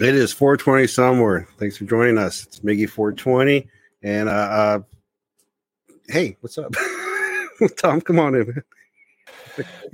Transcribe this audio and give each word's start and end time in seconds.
It 0.00 0.14
is 0.14 0.32
420 0.32 0.86
somewhere. 0.86 1.48
Thanks 1.58 1.76
for 1.76 1.84
joining 1.84 2.18
us. 2.18 2.44
It's 2.44 2.60
Miggy 2.60 2.88
420. 2.88 3.68
And 4.02 4.28
uh, 4.28 4.32
uh 4.32 4.78
hey, 6.08 6.36
what's 6.40 6.56
up? 6.56 6.72
Tom, 7.76 8.00
come 8.00 8.20
on 8.20 8.36
in. 8.36 8.62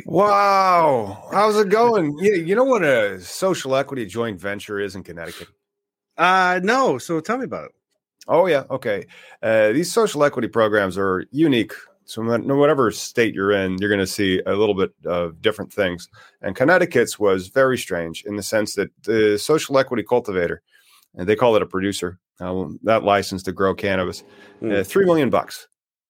Wow. 0.05 1.27
How's 1.33 1.57
it 1.57 1.71
going? 1.71 2.19
You, 2.19 2.35
you 2.35 2.55
know 2.55 2.65
what 2.65 2.85
a 2.85 3.19
social 3.21 3.75
equity 3.77 4.05
joint 4.05 4.39
venture 4.39 4.79
is 4.79 4.95
in 4.95 5.03
Connecticut? 5.03 5.49
Uh 6.19 6.61
no, 6.63 6.99
so 6.99 7.21
tell 7.21 7.39
me 7.39 7.45
about 7.45 7.67
it. 7.67 7.73
Oh, 8.27 8.47
yeah. 8.47 8.65
Okay. 8.71 9.07
Uh, 9.43 9.73
these 9.73 9.93
social 9.93 10.25
equity 10.25 10.49
programs 10.49 10.97
are 10.97 11.27
unique. 11.31 11.73
So, 12.07 12.23
no 12.23 12.57
whatever 12.57 12.91
state 12.91 13.35
you're 13.35 13.53
in, 13.53 13.79
you're 13.79 13.89
going 13.89 13.99
to 13.99 14.07
see 14.07 14.41
a 14.47 14.53
little 14.55 14.75
bit 14.75 14.93
of 15.07 15.41
different 15.41 15.73
things. 15.73 16.09
And 16.43 16.55
Connecticut's 16.55 17.19
was 17.19 17.49
very 17.49 17.79
strange 17.79 18.25
in 18.27 18.37
the 18.37 18.43
sense 18.43 18.75
that 18.75 18.91
the 19.05 19.39
social 19.39 19.79
equity 19.79 20.03
cultivator, 20.03 20.63
and 21.15 21.27
they 21.27 21.37
call 21.37 21.57
it 21.57 21.63
a 21.63 21.67
producer, 21.67 22.19
uh, 22.41 22.67
that 22.83 23.05
license 23.05 23.43
to 23.45 23.53
grow 23.53 23.75
cannabis, 23.75 24.23
Mm. 24.61 24.81
uh, 24.81 24.85
three 24.85 25.05
million 25.07 25.31
bucks. 25.31 25.67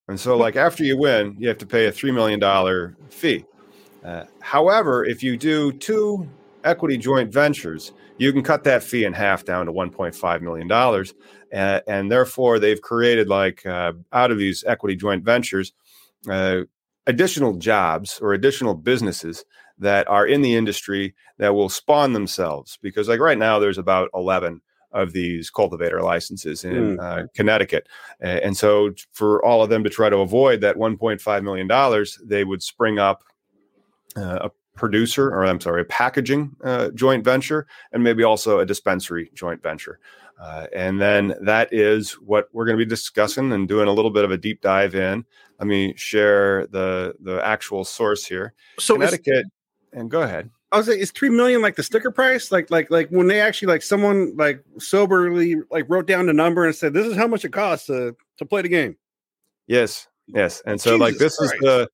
And 0.08 0.18
so, 0.18 0.36
like 0.36 0.56
after 0.56 0.82
you 0.84 0.96
win, 0.98 1.36
you 1.38 1.48
have 1.48 1.58
to 1.58 1.66
pay 1.66 1.86
a 1.86 1.92
three 1.92 2.12
million 2.12 2.40
dollar 2.40 2.96
fee. 3.10 3.44
Uh, 4.04 4.24
however, 4.40 5.04
if 5.04 5.22
you 5.22 5.36
do 5.36 5.72
two 5.72 6.28
equity 6.64 6.96
joint 6.98 7.32
ventures, 7.32 7.92
you 8.18 8.32
can 8.32 8.42
cut 8.42 8.64
that 8.64 8.82
fee 8.82 9.04
in 9.04 9.12
half 9.12 9.44
down 9.44 9.66
to 9.66 9.72
1.5 9.72 10.40
million 10.42 10.68
dollars, 10.68 11.14
uh, 11.54 11.80
and 11.86 12.10
therefore 12.10 12.58
they've 12.58 12.80
created 12.82 13.28
like 13.28 13.64
uh, 13.64 13.92
out 14.12 14.30
of 14.30 14.38
these 14.38 14.62
equity 14.66 14.94
joint 14.96 15.24
ventures 15.24 15.72
uh, 16.28 16.62
additional 17.06 17.54
jobs 17.54 18.18
or 18.20 18.32
additional 18.32 18.74
businesses 18.74 19.44
that 19.78 20.08
are 20.08 20.26
in 20.26 20.42
the 20.42 20.54
industry 20.54 21.14
that 21.38 21.54
will 21.54 21.68
spawn 21.68 22.12
themselves. 22.12 22.78
Because 22.80 23.08
like 23.08 23.20
right 23.20 23.38
now, 23.38 23.58
there's 23.58 23.78
about 23.78 24.08
11 24.14 24.60
of 24.92 25.12
these 25.12 25.50
cultivator 25.50 26.00
licenses 26.00 26.62
in 26.64 26.96
Mm. 26.96 27.02
uh, 27.02 27.26
Connecticut, 27.34 27.88
and 28.20 28.56
so 28.56 28.92
for 29.10 29.44
all 29.44 29.60
of 29.62 29.68
them 29.68 29.82
to 29.82 29.90
try 29.90 30.08
to 30.08 30.18
avoid 30.18 30.60
that 30.60 30.76
1.5 30.76 31.42
million 31.42 31.66
dollars, 31.66 32.18
they 32.24 32.44
would 32.44 32.62
spring 32.62 33.00
up 33.00 33.24
uh, 34.16 34.38
a 34.42 34.50
producer, 34.76 35.28
or 35.30 35.44
I'm 35.44 35.60
sorry, 35.60 35.82
a 35.82 35.84
packaging 35.84 36.54
uh, 36.62 36.90
joint 36.90 37.24
venture, 37.24 37.66
and 37.92 38.04
maybe 38.04 38.22
also 38.22 38.60
a 38.60 38.66
dispensary 38.66 39.30
joint 39.34 39.62
venture. 39.62 39.98
Uh, 40.38 40.66
and 40.74 41.00
then 41.00 41.34
that 41.42 41.72
is 41.72 42.12
what 42.14 42.48
we're 42.52 42.64
going 42.64 42.76
to 42.76 42.84
be 42.84 42.88
discussing 42.88 43.52
and 43.52 43.68
doing 43.68 43.88
a 43.88 43.92
little 43.92 44.10
bit 44.10 44.24
of 44.24 44.30
a 44.30 44.36
deep 44.36 44.60
dive 44.60 44.94
in. 44.94 45.24
Let 45.58 45.68
me 45.68 45.94
share 45.96 46.66
the 46.66 47.14
the 47.20 47.44
actual 47.44 47.84
source 47.84 48.26
here. 48.26 48.54
So 48.78 48.94
Connecticut, 48.94 49.46
and 49.92 50.10
go 50.10 50.22
ahead. 50.22 50.50
I 50.72 50.76
was 50.76 50.88
like, 50.88 50.98
is 50.98 51.12
three 51.12 51.28
million 51.28 51.62
like 51.62 51.76
the 51.76 51.84
sticker 51.84 52.10
price? 52.10 52.50
Like 52.50 52.68
like 52.70 52.90
like 52.90 53.08
when 53.10 53.28
they 53.28 53.40
actually 53.40 53.68
like 53.68 53.82
someone 53.82 54.34
like 54.36 54.62
soberly 54.78 55.56
like 55.70 55.84
wrote 55.88 56.08
down 56.08 56.26
the 56.26 56.32
number 56.32 56.66
and 56.66 56.74
said, 56.74 56.92
This 56.92 57.06
is 57.06 57.16
how 57.16 57.28
much 57.28 57.44
it 57.44 57.52
costs 57.52 57.86
to 57.86 58.16
to 58.38 58.44
play 58.44 58.62
the 58.62 58.68
game. 58.68 58.96
Yes, 59.68 60.08
yes. 60.26 60.62
And 60.66 60.80
so, 60.80 60.96
like, 60.96 61.14
Jesus 61.14 61.38
this 61.38 61.52
is 61.52 61.60
the, 61.60 61.88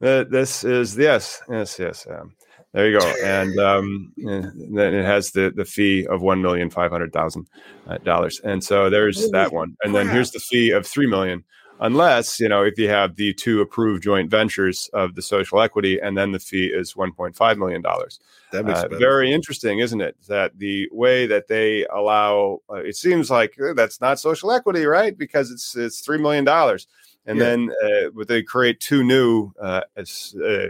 the 0.00 0.28
this 0.30 0.64
is 0.64 0.96
yes, 0.96 1.40
yes, 1.48 1.78
yes. 1.78 2.06
Um, 2.08 2.34
there 2.76 2.90
you 2.90 3.00
go. 3.00 3.14
And 3.24 3.58
um, 3.58 4.12
then 4.18 4.92
it 4.94 5.04
has 5.06 5.30
the 5.30 5.50
the 5.56 5.64
fee 5.64 6.06
of 6.06 6.20
one 6.20 6.42
million 6.42 6.68
five 6.68 6.90
hundred 6.90 7.10
thousand 7.10 7.48
uh, 7.86 7.96
dollars. 7.98 8.38
And 8.44 8.62
so 8.62 8.90
there's 8.90 9.18
Holy 9.18 9.30
that 9.32 9.50
one. 9.50 9.78
And 9.82 9.94
then 9.94 10.08
here's 10.08 10.30
the 10.30 10.40
fee 10.40 10.72
of 10.72 10.86
three 10.86 11.06
million. 11.06 11.42
Unless 11.80 12.38
you 12.38 12.50
know 12.50 12.62
if 12.62 12.78
you 12.78 12.90
have 12.90 13.16
the 13.16 13.32
two 13.32 13.62
approved 13.62 14.02
joint 14.02 14.30
ventures 14.30 14.90
of 14.92 15.14
the 15.14 15.22
social 15.22 15.62
equity, 15.62 15.98
and 15.98 16.18
then 16.18 16.32
the 16.32 16.38
fee 16.38 16.66
is 16.66 16.92
1.5 16.92 17.56
million 17.56 17.80
dollars. 17.80 18.20
That 18.52 18.66
makes 18.66 18.80
Uh, 18.80 18.88
very 18.88 19.32
interesting, 19.32 19.78
isn't 19.78 20.00
it? 20.02 20.16
That 20.28 20.58
the 20.58 20.88
way 20.92 21.26
that 21.26 21.48
they 21.48 21.86
allow 21.86 22.60
uh, 22.68 22.76
it 22.76 22.96
seems 22.96 23.30
like 23.30 23.58
uh, 23.58 23.72
that's 23.72 24.02
not 24.02 24.20
social 24.20 24.52
equity, 24.52 24.84
right? 24.84 25.16
Because 25.16 25.50
it's 25.50 25.74
it's 25.76 26.00
three 26.00 26.18
million 26.18 26.44
dollars, 26.44 26.88
and 27.26 27.38
Yeah. 27.38 27.44
then 27.44 27.70
uh, 27.84 28.10
but 28.14 28.28
they 28.28 28.42
create 28.42 28.80
two 28.80 29.04
new 29.04 29.52
uh, 29.60 29.82
uh, 29.96 30.04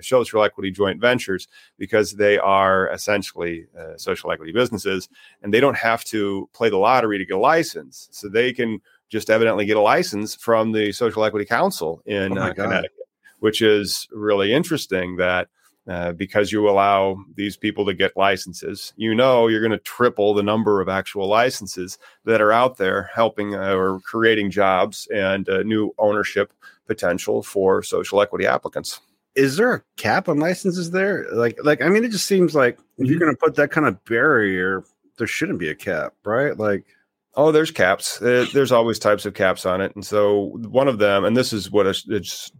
social 0.00 0.42
equity 0.42 0.70
joint 0.70 1.00
ventures 1.00 1.48
because 1.78 2.12
they 2.12 2.38
are 2.38 2.90
essentially 2.92 3.66
uh, 3.78 3.96
social 3.96 4.32
equity 4.32 4.52
businesses, 4.52 5.08
and 5.42 5.52
they 5.52 5.60
don't 5.60 5.76
have 5.76 6.02
to 6.04 6.48
play 6.52 6.70
the 6.70 6.78
lottery 6.78 7.18
to 7.18 7.24
get 7.24 7.36
a 7.36 7.38
license, 7.38 8.08
so 8.10 8.28
they 8.28 8.52
can 8.52 8.80
just 9.08 9.30
evidently 9.30 9.64
get 9.66 9.76
a 9.76 9.80
license 9.80 10.34
from 10.34 10.72
the 10.72 10.90
Social 10.90 11.24
Equity 11.24 11.44
Council 11.44 12.02
in 12.06 12.36
Oh 12.36 12.42
uh, 12.42 12.54
Connecticut, 12.54 13.06
which 13.38 13.62
is 13.62 14.08
really 14.10 14.52
interesting 14.52 15.16
that 15.16 15.48
uh, 15.88 16.12
because 16.12 16.50
you 16.52 16.68
allow 16.68 17.16
these 17.36 17.56
people 17.56 17.86
to 17.86 17.94
get 17.94 18.16
licenses. 18.16 18.92
You 18.96 19.14
know, 19.14 19.46
you're 19.46 19.60
going 19.60 19.70
to 19.70 19.78
triple 19.78 20.34
the 20.34 20.42
number 20.42 20.80
of 20.80 20.88
actual 20.88 21.28
licenses 21.28 21.98
that 22.24 22.40
are 22.40 22.52
out 22.52 22.76
there 22.76 23.10
helping 23.14 23.54
uh, 23.54 23.74
or 23.74 24.00
creating 24.00 24.50
jobs 24.50 25.06
and 25.14 25.48
uh, 25.48 25.62
new 25.62 25.94
ownership 25.98 26.52
potential 26.86 27.42
for 27.42 27.82
social 27.82 28.20
equity 28.20 28.46
applicants. 28.46 29.00
is 29.36 29.56
there 29.56 29.74
a 29.74 29.82
cap 29.96 30.28
on 30.28 30.38
licenses 30.38 30.90
there? 30.90 31.26
Like 31.32 31.58
like 31.62 31.82
I 31.82 31.88
mean 31.88 32.04
it 32.04 32.10
just 32.10 32.26
seems 32.26 32.54
like 32.54 32.78
if 32.98 33.08
you're 33.08 33.18
gonna 33.18 33.36
put 33.36 33.54
that 33.56 33.70
kind 33.70 33.86
of 33.86 34.02
barrier, 34.04 34.82
there 35.18 35.26
shouldn't 35.26 35.58
be 35.58 35.68
a 35.68 35.74
cap, 35.74 36.14
right? 36.24 36.56
Like 36.56 36.84
Oh, 37.38 37.52
there's 37.52 37.70
caps. 37.70 38.18
There's 38.18 38.72
always 38.72 38.98
types 38.98 39.26
of 39.26 39.34
caps 39.34 39.66
on 39.66 39.82
it, 39.82 39.94
and 39.94 40.04
so 40.04 40.56
one 40.70 40.88
of 40.88 40.98
them, 40.98 41.26
and 41.26 41.36
this 41.36 41.52
is 41.52 41.70
what 41.70 41.86
a, 41.86 41.94
it's 42.08 42.50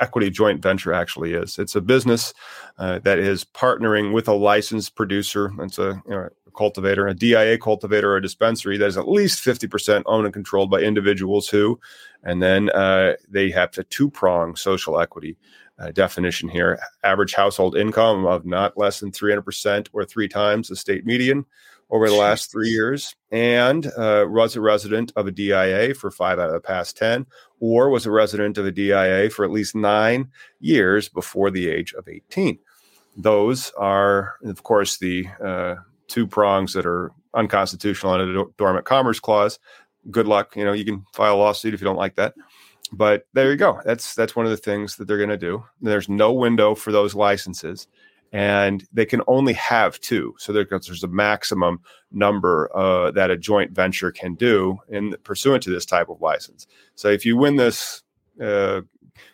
equity 0.00 0.30
joint 0.30 0.62
venture 0.62 0.92
actually 0.92 1.34
is. 1.34 1.58
It's 1.58 1.74
a 1.74 1.80
business 1.80 2.32
uh, 2.78 2.98
that 3.00 3.18
is 3.18 3.44
partnering 3.44 4.12
with 4.12 4.28
a 4.28 4.34
licensed 4.34 4.94
producer. 4.94 5.52
It's 5.60 5.78
a, 5.78 6.02
you 6.06 6.10
know, 6.14 6.28
a 6.46 6.50
cultivator, 6.56 7.06
a 7.06 7.14
DIA 7.14 7.58
cultivator, 7.58 8.12
or 8.12 8.16
a 8.16 8.22
dispensary 8.22 8.78
that 8.78 8.86
is 8.86 8.96
at 8.96 9.08
least 9.08 9.40
fifty 9.40 9.66
percent 9.66 10.04
owned 10.06 10.26
and 10.26 10.34
controlled 10.34 10.70
by 10.70 10.80
individuals 10.80 11.48
who, 11.48 11.78
and 12.22 12.42
then 12.42 12.70
uh, 12.70 13.14
they 13.28 13.50
have 13.50 13.76
a 13.78 13.84
two 13.84 14.10
prong 14.10 14.56
social 14.56 15.00
equity. 15.00 15.36
Uh, 15.76 15.90
definition 15.90 16.48
here 16.48 16.78
average 17.02 17.34
household 17.34 17.76
income 17.76 18.24
of 18.26 18.46
not 18.46 18.78
less 18.78 19.00
than 19.00 19.10
300% 19.10 19.88
or 19.92 20.04
three 20.04 20.28
times 20.28 20.68
the 20.68 20.76
state 20.76 21.04
median 21.04 21.44
over 21.94 22.08
the 22.08 22.16
last 22.16 22.50
three 22.50 22.70
years 22.70 23.14
and 23.30 23.86
uh, 23.96 24.26
was 24.28 24.56
a 24.56 24.60
resident 24.60 25.12
of 25.14 25.28
a 25.28 25.30
DIA 25.30 25.94
for 25.94 26.10
five 26.10 26.40
out 26.40 26.48
of 26.48 26.52
the 26.52 26.60
past 26.60 26.96
10, 26.96 27.24
or 27.60 27.88
was 27.88 28.04
a 28.04 28.10
resident 28.10 28.58
of 28.58 28.66
a 28.66 28.72
DIA 28.72 29.30
for 29.30 29.44
at 29.44 29.52
least 29.52 29.76
nine 29.76 30.28
years 30.58 31.08
before 31.08 31.52
the 31.52 31.68
age 31.68 31.94
of 31.94 32.08
18. 32.08 32.58
Those 33.16 33.70
are, 33.78 34.34
of 34.42 34.64
course, 34.64 34.98
the 34.98 35.28
uh, 35.42 35.76
two 36.08 36.26
prongs 36.26 36.72
that 36.72 36.84
are 36.84 37.12
unconstitutional 37.32 38.12
under 38.12 38.26
the 38.26 38.44
Dormant 38.58 38.86
Commerce 38.86 39.20
Clause. 39.20 39.60
good 40.10 40.26
luck. 40.26 40.56
You 40.56 40.64
know, 40.64 40.72
you 40.72 40.84
can 40.84 41.06
file 41.12 41.36
a 41.36 41.38
lawsuit 41.38 41.74
if 41.74 41.80
you 41.80 41.84
don't 41.84 41.94
like 41.94 42.16
that. 42.16 42.34
But 42.90 43.28
there 43.34 43.52
you 43.52 43.56
go. 43.56 43.80
That's 43.84 44.16
that's 44.16 44.34
one 44.34 44.46
of 44.46 44.50
the 44.50 44.56
things 44.56 44.96
that 44.96 45.06
they're 45.06 45.16
going 45.16 45.28
to 45.30 45.36
do. 45.36 45.64
There's 45.80 46.08
no 46.08 46.32
window 46.32 46.74
for 46.74 46.90
those 46.90 47.14
licenses, 47.14 47.86
and 48.34 48.84
they 48.92 49.06
can 49.06 49.22
only 49.28 49.52
have 49.52 50.00
two. 50.00 50.34
So 50.38 50.52
there, 50.52 50.66
there's 50.68 51.04
a 51.04 51.08
maximum 51.08 51.80
number 52.10 52.68
uh, 52.76 53.12
that 53.12 53.30
a 53.30 53.36
joint 53.36 53.70
venture 53.70 54.10
can 54.10 54.34
do 54.34 54.76
in 54.88 55.14
pursuant 55.22 55.62
to 55.62 55.70
this 55.70 55.86
type 55.86 56.08
of 56.08 56.20
license. 56.20 56.66
So 56.96 57.08
if 57.08 57.24
you 57.24 57.36
win 57.36 57.54
this 57.54 58.02
uh, 58.42 58.80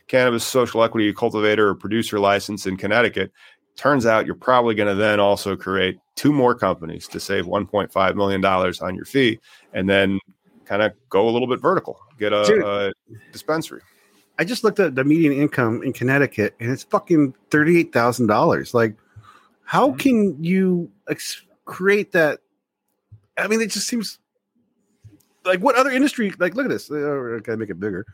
cannabis 0.07 0.45
social 0.45 0.85
equity 0.85 1.15
cultivator 1.15 1.69
or 1.69 1.75
producer 1.75 2.21
license 2.21 2.67
in 2.67 2.77
Connecticut, 2.77 3.33
turns 3.75 4.05
out 4.05 4.27
you're 4.27 4.35
probably 4.35 4.75
going 4.75 4.95
to 4.95 4.95
then 4.95 5.19
also 5.19 5.57
create 5.57 5.99
two 6.15 6.31
more 6.31 6.55
companies 6.55 7.09
to 7.09 7.19
save 7.19 7.47
1.5 7.47 8.17
million 8.17 8.43
dollars 8.43 8.83
on 8.83 8.95
your 8.95 9.07
fee, 9.07 9.41
and 9.73 9.89
then 9.89 10.21
kind 10.67 10.83
of 10.83 10.93
go 11.09 11.27
a 11.27 11.31
little 11.31 11.49
bit 11.49 11.63
vertical, 11.63 11.99
get 12.19 12.35
a, 12.35 12.91
a, 12.91 12.93
dispensary. 13.33 13.81
I 14.41 14.45
just 14.45 14.65
looked 14.65 14.81
at 14.81 14.95
the 14.95 15.05
median 15.05 15.35
income 15.35 15.83
in 15.83 15.93
Connecticut, 15.93 16.55
and 16.59 16.71
it's 16.71 16.83
fucking 16.85 17.35
thirty-eight 17.51 17.93
thousand 17.93 18.29
dollars. 18.29 18.73
Like, 18.73 18.97
how 19.65 19.89
mm-hmm. 19.89 19.99
can 19.99 20.43
you 20.43 20.91
ex- 21.11 21.43
create 21.67 22.13
that? 22.13 22.41
I 23.37 23.49
mean, 23.49 23.61
it 23.61 23.71
just 23.71 23.87
seems 23.87 24.19
like 25.45 25.61
what 25.61 25.77
other 25.77 25.91
industry? 25.91 26.33
Like, 26.39 26.55
look 26.55 26.65
at 26.65 26.71
this. 26.71 26.91
Uh, 26.91 27.37
I 27.37 27.41
gotta 27.41 27.59
make 27.59 27.69
it 27.69 27.79
bigger, 27.79 28.07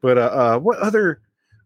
but 0.00 0.16
uh, 0.16 0.20
uh 0.22 0.58
what 0.60 0.78
other 0.78 1.20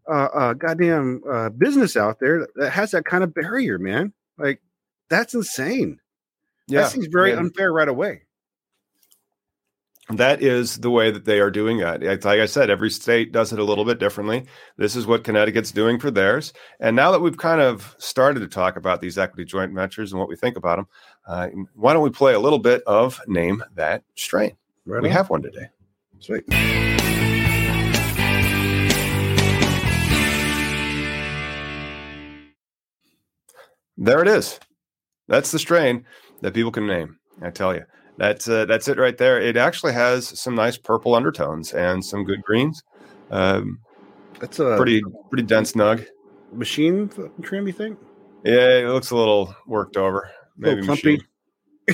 uh, 0.09 0.27
uh, 0.33 0.53
goddamn 0.55 1.23
uh, 1.29 1.47
business 1.47 1.95
out 1.95 2.19
there 2.19 2.49
that 2.55 2.69
has 2.69 2.91
that 2.91 3.05
kind 3.05 3.23
of 3.23 3.33
barrier, 3.33 3.79
man. 3.79 4.11
Like 4.37 4.61
that's 5.09 5.33
insane. 5.33 6.01
Yeah, 6.67 6.81
that 6.81 6.91
seems 6.91 7.07
very 7.07 7.31
yeah. 7.31 7.37
unfair 7.37 7.71
right 7.71 7.87
away. 7.87 8.23
That 10.09 10.41
is 10.41 10.77
the 10.77 10.89
way 10.89 11.09
that 11.11 11.25
they 11.25 11.39
are 11.39 11.51
doing 11.51 11.79
it. 11.79 12.03
Like 12.03 12.39
I 12.39 12.45
said, 12.45 12.69
every 12.69 12.89
state 12.89 13.31
does 13.31 13.53
it 13.53 13.59
a 13.59 13.63
little 13.63 13.85
bit 13.85 13.99
differently. 13.99 14.45
This 14.77 14.95
is 14.95 15.07
what 15.07 15.23
Connecticut's 15.23 15.71
doing 15.71 15.99
for 15.99 16.11
theirs. 16.11 16.51
And 16.79 16.95
now 16.95 17.11
that 17.11 17.21
we've 17.21 17.37
kind 17.37 17.61
of 17.61 17.95
started 17.97 18.41
to 18.41 18.47
talk 18.47 18.75
about 18.75 18.99
these 18.99 19.17
equity 19.17 19.45
joint 19.45 19.73
ventures 19.73 20.11
and 20.11 20.19
what 20.19 20.27
we 20.27 20.35
think 20.35 20.57
about 20.57 20.77
them, 20.77 20.87
uh, 21.27 21.47
why 21.75 21.93
don't 21.93 22.03
we 22.03 22.09
play 22.09 22.33
a 22.33 22.39
little 22.39 22.59
bit 22.59 22.81
of 22.87 23.21
Name 23.27 23.63
That 23.75 24.03
Strain? 24.15 24.57
Right 24.85 25.01
we 25.01 25.09
on. 25.09 25.15
have 25.15 25.29
one 25.29 25.43
today. 25.43 25.69
Sweet. 26.19 26.43
There 33.97 34.21
it 34.21 34.27
is. 34.27 34.59
That's 35.27 35.51
the 35.51 35.59
strain 35.59 36.05
that 36.41 36.55
people 36.55 36.71
can 36.71 36.87
name. 36.87 37.19
I 37.41 37.51
tell 37.51 37.75
you, 37.75 37.85
that's 38.17 38.47
uh, 38.47 38.65
that's 38.65 38.87
it 38.87 38.97
right 38.97 39.17
there. 39.17 39.39
It 39.39 39.57
actually 39.57 39.93
has 39.93 40.39
some 40.39 40.55
nice 40.55 40.77
purple 40.77 41.15
undertones 41.15 41.73
and 41.73 42.03
some 42.03 42.23
good 42.23 42.41
greens. 42.41 42.83
Um, 43.29 43.79
that's 44.39 44.59
a 44.59 44.75
pretty 44.77 45.01
pretty 45.29 45.43
dense 45.43 45.73
nug. 45.73 46.05
Machine 46.51 47.09
trim, 47.41 47.67
you 47.67 47.73
think? 47.73 47.97
Yeah, 48.43 48.79
it 48.79 48.87
looks 48.89 49.11
a 49.11 49.15
little 49.15 49.55
worked 49.67 49.97
over. 49.97 50.29
Maybe 50.57 50.81
machine. 50.81 51.21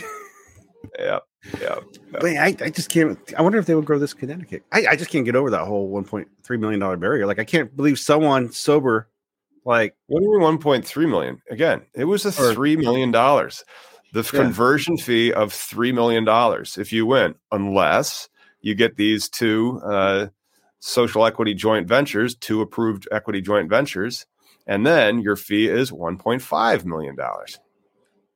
yeah, 1.00 1.20
yeah. 1.62 1.76
But 2.12 2.26
I, 2.26 2.56
I 2.62 2.70
just 2.70 2.90
can't. 2.90 3.20
I 3.38 3.42
wonder 3.42 3.60
if 3.60 3.66
they 3.66 3.76
would 3.76 3.86
grow 3.86 4.00
this 4.00 4.14
Connecticut. 4.14 4.64
I, 4.72 4.88
I 4.88 4.96
just 4.96 5.12
can't 5.12 5.26
get 5.26 5.36
over 5.36 5.52
that 5.52 5.66
whole 5.66 5.90
1.3 5.92 6.60
million 6.60 6.80
dollar 6.80 6.98
barrier. 6.98 7.26
Like 7.28 7.40
I 7.40 7.44
can't 7.44 7.76
believe 7.76 8.00
someone 8.00 8.52
sober 8.52 9.10
like 9.68 9.96
what 10.08 10.24
are 10.24 10.30
we 10.30 10.38
1.3 10.38 11.10
million? 11.10 11.42
Again, 11.52 11.82
it 11.94 12.06
was 12.06 12.26
a 12.26 12.32
three 12.32 12.78
million 12.78 13.12
dollars. 13.12 13.66
The 14.14 14.22
yeah. 14.22 14.42
conversion 14.42 14.98
fee 14.98 15.34
of 15.34 15.52
three 15.54 15.92
million 15.92 16.24
dollars 16.24 16.78
if 16.78 16.94
you 16.94 17.06
win, 17.06 17.36
unless 17.52 18.30
you 18.62 18.76
get 18.76 18.96
these 18.96 19.30
two 19.30 19.82
uh, 19.84 20.28
social 20.80 21.26
equity 21.26 21.54
joint 21.54 21.88
ventures, 21.88 22.36
two 22.36 22.62
approved 22.62 23.08
equity 23.12 23.42
joint 23.42 23.70
ventures, 23.70 24.26
and 24.66 24.86
then 24.86 25.20
your 25.20 25.36
fee 25.36 25.68
is 25.68 25.92
1.5 25.92 26.86
million 26.86 27.16
dollars. 27.16 27.60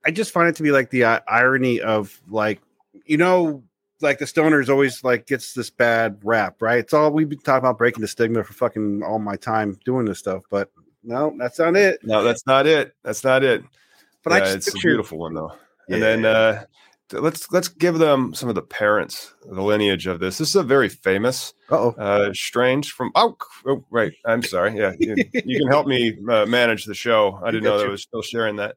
I 0.06 0.12
just 0.12 0.32
find 0.32 0.50
it 0.50 0.56
to 0.56 0.64
be 0.64 0.72
like 0.72 0.90
the 0.90 1.04
uh, 1.04 1.20
irony 1.28 1.80
of 1.80 2.22
like 2.28 2.62
you 3.06 3.18
know 3.18 3.64
like 4.02 4.20
the 4.20 4.26
stoners 4.26 4.70
always 4.70 5.04
like 5.04 5.28
gets 5.28 5.54
this 5.54 5.70
bad 5.70 6.20
rap, 6.24 6.62
right? 6.62 6.80
It's 6.80 6.94
all 6.94 7.12
we've 7.12 7.30
been 7.30 7.40
talking 7.40 7.60
about 7.60 7.78
breaking 7.78 8.02
the 8.02 8.08
stigma 8.08 8.44
for 8.44 8.54
fucking 8.54 9.04
all 9.04 9.20
my 9.20 9.36
time 9.36 9.78
doing 9.86 10.06
this 10.06 10.20
stuff, 10.20 10.44
but 10.50 10.72
no, 11.04 11.36
that's 11.38 11.60
not 11.60 11.76
it. 11.76 12.00
No, 12.04 12.24
that's 12.24 12.46
not 12.46 12.68
it. 12.68 12.96
That's 13.04 13.24
not 13.24 13.44
it. 13.44 13.64
But 14.24 14.32
yeah, 14.32 14.36
I 14.36 14.40
just 14.40 14.56
it's 14.56 14.66
picture, 14.72 14.90
a 14.90 14.92
beautiful 14.92 15.18
one 15.18 15.34
though. 15.34 15.54
Yeah. 15.88 15.96
And 15.96 16.04
then 16.04 16.26
uh, 16.26 16.64
let's 17.14 17.52
let's 17.52 17.68
give 17.68 17.98
them 17.98 18.34
some 18.34 18.50
of 18.50 18.56
the 18.56 18.62
parents, 18.62 19.34
the 19.46 19.62
lineage 19.62 20.08
of 20.08 20.20
this. 20.20 20.38
This 20.38 20.50
is 20.50 20.56
a 20.56 20.64
very 20.64 20.90
famous 20.90 21.54
Uh-oh. 21.70 21.92
uh 21.98 22.34
strange 22.34 22.92
from 22.92 23.12
oh, 23.16 23.36
oh 23.66 23.84
right. 23.90 24.14
I'm 24.26 24.44
sorry. 24.44 24.78
Yeah, 24.78 24.94
you, 25.00 25.16
you 25.34 25.60
can 25.60 25.68
help 25.68 25.88
me 25.88 26.18
uh, 26.30 26.46
manage 26.46 26.86
the 26.86 26.94
show. 26.96 27.40
I 27.44 27.52
didn't 27.52 27.64
know 27.64 27.78
that 27.78 27.88
I 27.88 27.90
was 27.90 28.04
still 28.04 28.22
sharing 28.22 28.58
that. 28.58 28.76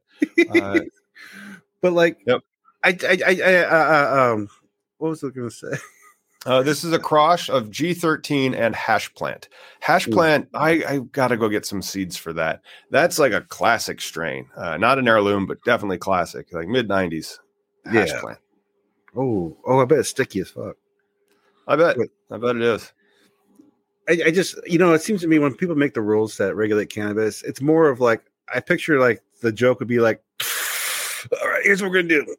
Uh, 0.49 0.79
but 1.81 1.93
like, 1.93 2.19
yep. 2.25 2.41
I 2.83 2.97
I 3.03 3.19
I, 3.25 3.39
I 3.43 3.55
uh, 3.63 3.75
uh 3.75 4.33
um, 4.33 4.49
what 4.97 5.09
was 5.09 5.23
I 5.23 5.29
going 5.29 5.49
to 5.49 5.55
say? 5.55 5.77
Uh, 6.45 6.61
this 6.61 6.83
is 6.83 6.93
a 6.93 6.99
cross 6.99 7.49
of 7.49 7.69
G13 7.69 8.55
and 8.55 8.75
hash 8.75 9.11
plant. 9.15 9.49
Hash 9.79 10.07
plant, 10.07 10.47
I, 10.53 10.83
I 10.87 10.99
got 11.11 11.29
to 11.29 11.37
go 11.37 11.49
get 11.49 11.65
some 11.65 11.81
seeds 11.81 12.15
for 12.17 12.33
that. 12.33 12.61
That's 12.91 13.17
like 13.17 13.33
a 13.33 13.41
classic 13.41 13.99
strain, 13.99 14.47
uh, 14.55 14.77
not 14.77 14.99
an 14.99 15.07
heirloom, 15.07 15.47
but 15.47 15.63
definitely 15.63 15.97
classic, 15.97 16.53
like 16.53 16.67
mid 16.67 16.87
90s 16.87 17.39
hash 17.85 18.09
yeah. 18.09 18.21
plant. 18.21 18.39
Oh, 19.15 19.57
oh, 19.65 19.79
I 19.79 19.85
bet 19.85 19.99
it's 19.99 20.09
sticky 20.09 20.41
as 20.41 20.49
fuck. 20.49 20.75
I 21.67 21.75
bet. 21.75 21.97
But, 21.97 22.09
I 22.29 22.37
bet 22.37 22.57
it 22.57 22.61
is. 22.61 22.93
I, 24.07 24.27
I 24.27 24.31
just, 24.31 24.55
you 24.67 24.77
know, 24.77 24.93
it 24.93 25.01
seems 25.01 25.21
to 25.21 25.27
me 25.27 25.39
when 25.39 25.55
people 25.55 25.75
make 25.75 25.95
the 25.95 26.01
rules 26.01 26.37
that 26.37 26.55
regulate 26.55 26.91
cannabis, 26.91 27.41
it's 27.41 27.61
more 27.61 27.89
of 27.89 27.99
like, 27.99 28.23
I 28.53 28.59
picture 28.59 28.99
like 28.99 29.23
the 29.41 29.51
joke 29.51 29.79
would 29.79 29.87
be 29.87 29.99
like, 29.99 30.21
all 31.41 31.47
right, 31.47 31.63
here's 31.63 31.81
what 31.81 31.89
we're 31.89 32.03
going 32.03 32.09
to 32.09 32.23
do. 32.23 32.35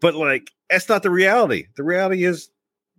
But 0.00 0.16
like, 0.16 0.50
that's 0.68 0.88
not 0.88 1.04
the 1.04 1.10
reality. 1.10 1.68
The 1.76 1.84
reality 1.84 2.24
is 2.24 2.50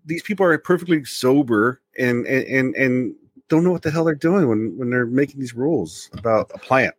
these 0.07 0.23
people 0.23 0.45
are 0.45 0.57
perfectly 0.57 1.03
sober 1.05 1.81
and 1.97 2.25
and 2.25 2.75
and 2.75 3.15
don't 3.49 3.63
know 3.63 3.71
what 3.71 3.83
the 3.83 3.91
hell 3.91 4.05
they're 4.05 4.15
doing 4.15 4.47
when 4.47 4.77
when 4.77 4.89
they're 4.89 5.05
making 5.05 5.39
these 5.39 5.53
rules 5.53 6.09
about 6.13 6.51
a 6.53 6.57
plant. 6.57 6.95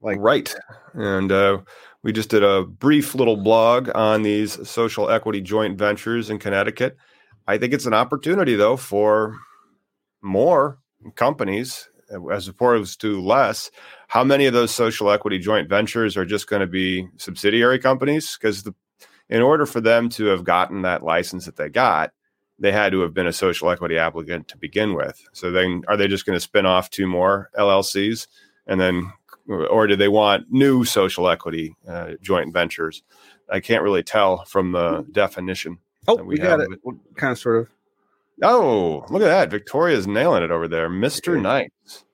Like 0.00 0.18
right, 0.18 0.54
and 0.94 1.30
uh, 1.30 1.58
we 2.02 2.12
just 2.12 2.30
did 2.30 2.42
a 2.42 2.64
brief 2.64 3.14
little 3.14 3.36
blog 3.36 3.90
on 3.94 4.22
these 4.22 4.66
social 4.68 5.10
equity 5.10 5.42
joint 5.42 5.76
ventures 5.76 6.30
in 6.30 6.38
Connecticut. 6.38 6.96
I 7.46 7.58
think 7.58 7.74
it's 7.74 7.86
an 7.86 7.92
opportunity 7.92 8.54
though 8.54 8.76
for 8.76 9.36
more 10.22 10.78
companies 11.16 11.88
as 12.32 12.48
opposed 12.48 13.00
to 13.02 13.20
less. 13.20 13.70
How 14.08 14.24
many 14.24 14.46
of 14.46 14.54
those 14.54 14.74
social 14.74 15.10
equity 15.10 15.38
joint 15.38 15.68
ventures 15.68 16.16
are 16.16 16.24
just 16.24 16.48
going 16.48 16.60
to 16.60 16.66
be 16.66 17.06
subsidiary 17.16 17.78
companies? 17.78 18.36
Because 18.36 18.68
in 19.28 19.42
order 19.42 19.66
for 19.66 19.80
them 19.80 20.08
to 20.10 20.26
have 20.26 20.44
gotten 20.44 20.82
that 20.82 21.04
license 21.04 21.46
that 21.46 21.56
they 21.56 21.68
got, 21.68 22.12
they 22.60 22.72
had 22.72 22.92
to 22.92 23.00
have 23.00 23.14
been 23.14 23.26
a 23.26 23.32
social 23.32 23.70
equity 23.70 23.98
applicant 23.98 24.48
to 24.48 24.58
begin 24.58 24.94
with. 24.94 25.26
So 25.32 25.50
then, 25.50 25.82
are 25.88 25.96
they 25.96 26.06
just 26.06 26.26
going 26.26 26.36
to 26.36 26.40
spin 26.40 26.66
off 26.66 26.90
two 26.90 27.06
more 27.06 27.50
LLCs, 27.58 28.28
and 28.66 28.80
then, 28.80 29.12
or 29.48 29.86
do 29.86 29.96
they 29.96 30.08
want 30.08 30.52
new 30.52 30.84
social 30.84 31.28
equity 31.28 31.74
uh, 31.88 32.12
joint 32.20 32.52
ventures? 32.52 33.02
I 33.50 33.60
can't 33.60 33.82
really 33.82 34.02
tell 34.02 34.44
from 34.44 34.72
the 34.72 35.04
definition. 35.10 35.78
Oh, 36.06 36.16
we, 36.16 36.34
we 36.34 36.38
got 36.38 36.60
it. 36.60 36.68
Kind 37.16 37.32
of, 37.32 37.38
sort 37.38 37.56
of. 37.62 37.68
Oh, 38.42 39.04
look 39.10 39.22
at 39.22 39.26
that! 39.26 39.50
Victoria's 39.50 40.06
nailing 40.06 40.42
it 40.42 40.50
over 40.50 40.68
there, 40.68 40.88
Mister 40.88 41.36
Nice. 41.36 42.04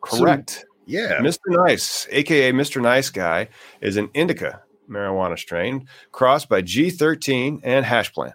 Correct. 0.00 0.50
So, 0.50 0.66
yeah, 0.86 1.18
Mr. 1.20 1.38
Nice, 1.46 2.08
aka 2.10 2.52
Mr. 2.52 2.82
Nice 2.82 3.10
Guy, 3.10 3.48
is 3.80 3.96
an 3.96 4.10
indica 4.14 4.62
marijuana 4.88 5.38
strain 5.38 5.86
crossed 6.10 6.48
by 6.48 6.60
G13 6.60 7.60
and 7.62 7.84
hash 7.84 8.12
plant. 8.12 8.34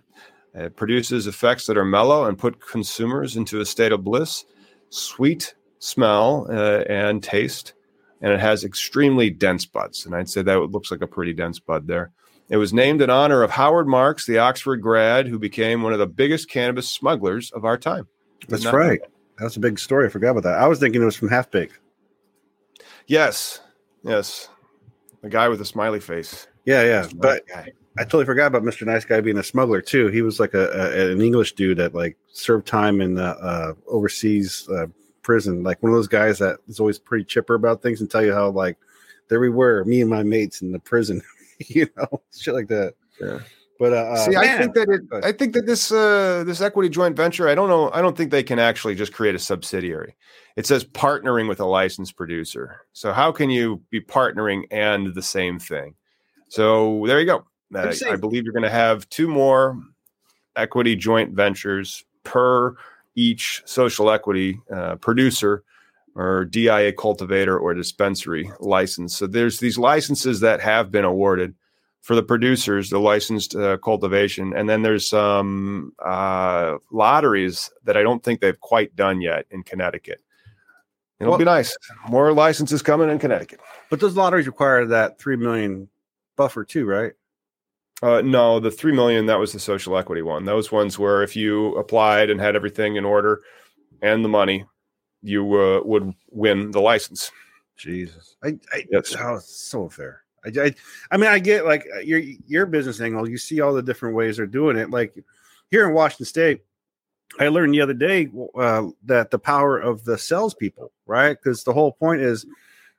It 0.53 0.75
produces 0.75 1.27
effects 1.27 1.67
that 1.67 1.77
are 1.77 1.85
mellow 1.85 2.25
and 2.25 2.37
put 2.37 2.65
consumers 2.65 3.35
into 3.35 3.61
a 3.61 3.65
state 3.65 3.91
of 3.91 4.03
bliss, 4.03 4.45
sweet 4.89 5.53
smell 5.79 6.47
uh, 6.49 6.83
and 6.89 7.21
taste, 7.21 7.73
and 8.21 8.31
it 8.31 8.39
has 8.39 8.63
extremely 8.63 9.29
dense 9.29 9.65
buds. 9.65 10.05
And 10.05 10.15
I'd 10.15 10.29
say 10.29 10.41
that 10.41 10.59
looks 10.71 10.89
like 10.89 11.01
a 11.01 11.07
pretty 11.07 11.33
dense 11.33 11.59
bud 11.59 11.87
there. 11.87 12.11
It 12.49 12.57
was 12.57 12.73
named 12.73 13.01
in 13.01 13.09
honor 13.09 13.43
of 13.43 13.51
Howard 13.51 13.87
Marks, 13.87 14.25
the 14.25 14.39
Oxford 14.39 14.77
grad 14.77 15.27
who 15.27 15.37
became 15.37 15.83
one 15.83 15.93
of 15.93 15.99
the 15.99 16.07
biggest 16.07 16.49
cannabis 16.49 16.89
smugglers 16.89 17.51
of 17.51 17.65
our 17.65 17.77
time. 17.77 18.07
That's 18.47 18.65
right. 18.65 19.01
That. 19.01 19.11
That's 19.37 19.57
a 19.57 19.59
big 19.59 19.77
story. 19.77 20.07
I 20.07 20.09
forgot 20.09 20.31
about 20.31 20.43
that. 20.43 20.57
I 20.57 20.67
was 20.67 20.79
thinking 20.79 21.01
it 21.01 21.05
was 21.05 21.15
from 21.15 21.29
Half 21.29 21.51
Baked. 21.51 21.79
Yes, 23.05 23.61
yes, 24.03 24.49
the 25.21 25.29
guy 25.29 25.47
with 25.47 25.59
the 25.59 25.65
smiley 25.65 25.99
face. 25.99 26.47
Yeah, 26.65 26.83
yeah, 26.83 27.07
but 27.15 27.47
guy. 27.47 27.71
I 27.97 28.03
totally 28.03 28.25
forgot 28.25 28.47
about 28.47 28.63
Mr. 28.63 28.85
Nice 28.85 29.05
Guy 29.05 29.21
being 29.21 29.37
a 29.37 29.43
smuggler 29.43 29.81
too. 29.81 30.07
He 30.07 30.21
was 30.21 30.39
like 30.39 30.53
a, 30.53 30.69
a 30.69 31.11
an 31.11 31.21
English 31.21 31.53
dude 31.53 31.77
that 31.77 31.95
like 31.95 32.17
served 32.31 32.67
time 32.67 33.01
in 33.01 33.15
the 33.15 33.37
uh, 33.37 33.73
overseas 33.87 34.67
uh, 34.69 34.87
prison. 35.23 35.63
Like 35.63 35.81
one 35.81 35.91
of 35.91 35.97
those 35.97 36.07
guys 36.07 36.39
that 36.39 36.59
is 36.67 36.79
always 36.79 36.99
pretty 36.99 37.25
chipper 37.25 37.55
about 37.55 37.81
things 37.81 38.01
and 38.01 38.09
tell 38.09 38.23
you 38.23 38.33
how 38.33 38.49
like 38.49 38.77
there 39.29 39.39
we 39.39 39.49
were, 39.49 39.83
me 39.85 40.01
and 40.01 40.09
my 40.09 40.23
mates 40.23 40.61
in 40.61 40.71
the 40.71 40.79
prison, 40.79 41.21
you 41.67 41.87
know, 41.97 42.21
shit 42.35 42.53
like 42.53 42.67
that. 42.67 42.93
Yeah. 43.19 43.39
But 43.79 43.93
uh, 43.93 44.15
See, 44.17 44.35
uh, 44.35 44.41
I 44.41 44.57
think 44.57 44.73
that 44.73 44.89
it, 44.89 45.23
I 45.23 45.31
think 45.31 45.53
that 45.53 45.67
this 45.67 45.91
uh, 45.91 46.43
this 46.45 46.61
equity 46.61 46.89
joint 46.89 47.15
venture. 47.15 47.47
I 47.47 47.53
don't 47.53 47.69
know. 47.69 47.91
I 47.91 48.01
don't 48.01 48.17
think 48.17 48.31
they 48.31 48.41
can 48.41 48.57
actually 48.57 48.95
just 48.95 49.13
create 49.13 49.35
a 49.35 49.39
subsidiary. 49.39 50.15
It 50.55 50.65
says 50.65 50.83
partnering 50.83 51.47
with 51.47 51.59
a 51.59 51.65
licensed 51.65 52.15
producer. 52.15 52.81
So 52.93 53.13
how 53.13 53.31
can 53.31 53.51
you 53.51 53.83
be 53.91 54.01
partnering 54.01 54.63
and 54.71 55.13
the 55.13 55.21
same 55.21 55.59
thing? 55.59 55.93
So 56.49 57.03
there 57.05 57.19
you 57.19 57.27
go. 57.27 57.45
Uh, 57.73 57.93
I 58.09 58.15
believe 58.15 58.43
you're 58.43 58.53
going 58.53 58.63
to 58.63 58.69
have 58.69 59.07
two 59.09 59.27
more 59.27 59.77
equity 60.55 60.95
joint 60.95 61.33
ventures 61.33 62.03
per 62.23 62.75
each 63.15 63.61
social 63.65 64.09
equity 64.11 64.59
uh, 64.73 64.95
producer 64.95 65.63
or 66.15 66.45
DIA 66.45 66.93
cultivator 66.93 67.57
or 67.59 67.73
dispensary 67.73 68.49
license. 68.59 69.15
So 69.15 69.27
there's 69.27 69.59
these 69.59 69.77
licenses 69.77 70.39
that 70.39 70.61
have 70.61 70.91
been 70.91 71.05
awarded 71.05 71.53
for 72.01 72.15
the 72.15 72.23
producers, 72.23 72.89
the 72.89 72.99
licensed 72.99 73.55
uh, 73.55 73.77
cultivation, 73.77 74.53
and 74.55 74.69
then 74.69 74.81
there's 74.81 75.07
some 75.09 75.93
uh, 76.03 76.77
lotteries 76.91 77.69
that 77.83 77.97
I 77.97 78.01
don't 78.03 78.23
think 78.23 78.39
they've 78.39 78.59
quite 78.59 78.95
done 78.95 79.19
yet 79.21 79.45
in 79.51 79.61
Connecticut. 79.63 80.21
It'll 81.19 81.31
Well- 81.31 81.39
be 81.39 81.45
nice. 81.45 81.75
More 82.07 82.31
licenses 82.33 82.81
coming 82.81 83.09
in 83.09 83.19
Connecticut. 83.19 83.59
but 83.89 83.99
those 83.99 84.15
lotteries 84.15 84.47
require 84.47 84.85
that 84.85 85.19
three 85.19 85.35
million 85.35 85.89
buffer 86.35 86.63
too, 86.63 86.85
right? 86.85 87.13
Uh, 88.03 88.21
no, 88.21 88.59
the 88.59 88.69
three 88.69 88.91
million 88.91 89.25
that 89.25 89.39
was 89.39 89.53
the 89.53 89.59
social 89.59 89.97
equity 89.97 90.21
one. 90.21 90.45
Those 90.45 90.71
ones 90.71 90.99
where 90.99 91.23
if 91.23 91.35
you 91.35 91.75
applied 91.75 92.29
and 92.29 92.39
had 92.39 92.55
everything 92.55 92.95
in 92.95 93.05
order 93.05 93.41
and 94.01 94.23
the 94.23 94.29
money, 94.29 94.65
you 95.23 95.59
uh, 95.59 95.81
would 95.83 96.13
win 96.29 96.71
the 96.71 96.81
license. 96.81 97.31
Jesus, 97.75 98.35
I, 98.43 98.57
I 98.71 98.85
Yes. 98.91 99.15
oh, 99.19 99.39
so 99.39 99.89
fair. 99.89 100.23
I, 100.45 100.51
I, 100.59 100.75
I 101.11 101.17
mean, 101.17 101.29
I 101.29 101.39
get 101.39 101.65
like 101.65 101.85
uh, 101.95 101.99
your 101.99 102.19
your 102.19 102.65
business 102.65 103.01
angle. 103.01 103.29
You 103.29 103.37
see 103.37 103.61
all 103.61 103.73
the 103.73 103.81
different 103.81 104.15
ways 104.15 104.37
they're 104.37 104.45
doing 104.45 104.77
it. 104.77 104.91
Like 104.91 105.15
here 105.69 105.87
in 105.87 105.93
Washington 105.93 106.25
State, 106.25 106.61
I 107.39 107.47
learned 107.49 107.73
the 107.73 107.81
other 107.81 107.93
day 107.93 108.29
uh, 108.55 108.87
that 109.05 109.31
the 109.31 109.39
power 109.39 109.77
of 109.79 110.03
the 110.05 110.17
salespeople, 110.17 110.91
right? 111.05 111.37
Because 111.37 111.63
the 111.63 111.73
whole 111.73 111.91
point 111.91 112.21
is 112.21 112.45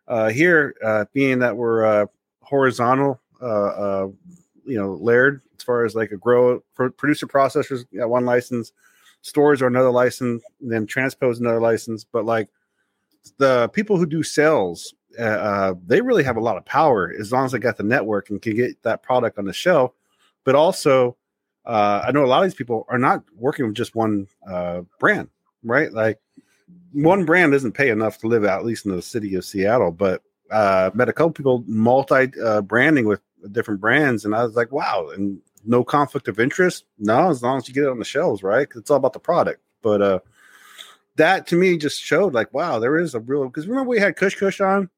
uh, 0.07 0.29
here, 0.29 0.75
uh, 0.85 1.05
being 1.13 1.39
that 1.41 1.57
we're 1.57 1.85
uh, 1.85 2.07
horizontal, 2.41 3.21
uh, 3.41 3.45
uh, 3.45 4.09
you 4.69 4.79
know, 4.79 4.95
layered 4.95 5.41
as 5.57 5.65
far 5.65 5.85
as 5.85 5.95
like 5.95 6.13
a 6.13 6.17
grow 6.17 6.63
pro- 6.75 6.91
producer 6.91 7.27
processors 7.27 7.85
got 7.97 8.11
one 8.11 8.25
license, 8.25 8.73
stores 9.23 9.63
are 9.63 9.67
another 9.67 9.91
license, 9.91 10.43
then 10.61 10.87
transpose 10.87 11.41
another 11.41 11.61
license. 11.61 12.05
But 12.05 12.25
like 12.25 12.49
the 13.39 13.69
people 13.69 13.97
who 13.97 14.07
do 14.07 14.23
sales, 14.23 14.95
uh, 15.19 15.23
uh, 15.23 15.75
they 15.87 16.01
really 16.01 16.23
have 16.23 16.37
a 16.37 16.41
lot 16.41 16.57
of 16.57 16.65
power 16.65 17.13
as 17.19 17.33
long 17.33 17.45
as 17.45 17.53
they 17.53 17.59
got 17.59 17.77
the 17.77 17.83
network 17.83 18.31
and 18.31 18.41
can 18.41 18.55
get 18.55 18.83
that 18.83 19.03
product 19.03 19.39
on 19.39 19.45
the 19.45 19.53
shelf. 19.53 19.93
But 20.45 20.55
also, 20.55 21.17
uh, 21.65 22.03
I 22.07 22.13
know 22.13 22.25
a 22.25 22.27
lot 22.27 22.43
of 22.43 22.51
these 22.51 22.55
people 22.55 22.87
are 22.89 22.99
not 22.99 23.25
working 23.37 23.67
with 23.67 23.75
just 23.75 23.95
one 23.95 24.29
uh, 24.49 24.83
brand, 24.99 25.29
right? 25.63 25.93
Like 25.93 26.19
one 26.93 27.25
brand 27.25 27.53
doesn't 27.53 27.73
pay 27.73 27.91
enough 27.91 28.19
to 28.19 28.29
live 28.29 28.45
out, 28.45 28.61
at 28.61 28.67
least 28.67 28.87
in 28.87 28.95
the 28.95 29.03
city 29.03 29.35
of 29.35 29.45
Seattle. 29.45 29.91
But 29.91 30.23
uh, 30.51 30.91
met 30.95 31.09
a 31.09 31.13
couple 31.13 31.33
people 31.33 31.65
multi 31.67 32.31
uh, 32.43 32.63
branding 32.63 33.07
with 33.07 33.21
different 33.53 33.81
brands, 33.81 34.25
and 34.25 34.35
I 34.35 34.45
was 34.45 34.55
like, 34.57 34.73
wow, 34.73 35.09
and 35.15 35.41
no 35.65 35.85
conflict 35.85 36.29
of 36.29 36.39
interest. 36.41 36.85
No, 36.99 37.29
as 37.31 37.43
long 37.43 37.59
as 37.59 37.69
you 37.69 37.75
get 37.75 37.85
it 37.85 37.91
on 37.91 37.99
the 37.99 38.05
shelves, 38.05 38.43
right? 38.43 38.69
'Cause 38.69 38.81
it's 38.81 38.91
all 38.91 38.97
about 38.97 39.13
the 39.13 39.19
product. 39.21 39.61
But 39.83 40.03
uh, 40.03 40.19
that 41.17 41.47
to 41.49 41.57
me 41.57 41.77
just 41.79 42.01
showed 42.01 42.33
like, 42.35 42.53
wow, 42.55 42.79
there 42.79 42.99
is 42.99 43.15
a 43.15 43.21
real. 43.21 43.47
Because 43.47 43.67
remember 43.67 43.89
we 43.89 43.99
had 44.01 44.17
Kush 44.17 44.37
Kush 44.37 44.61
on, 44.61 44.89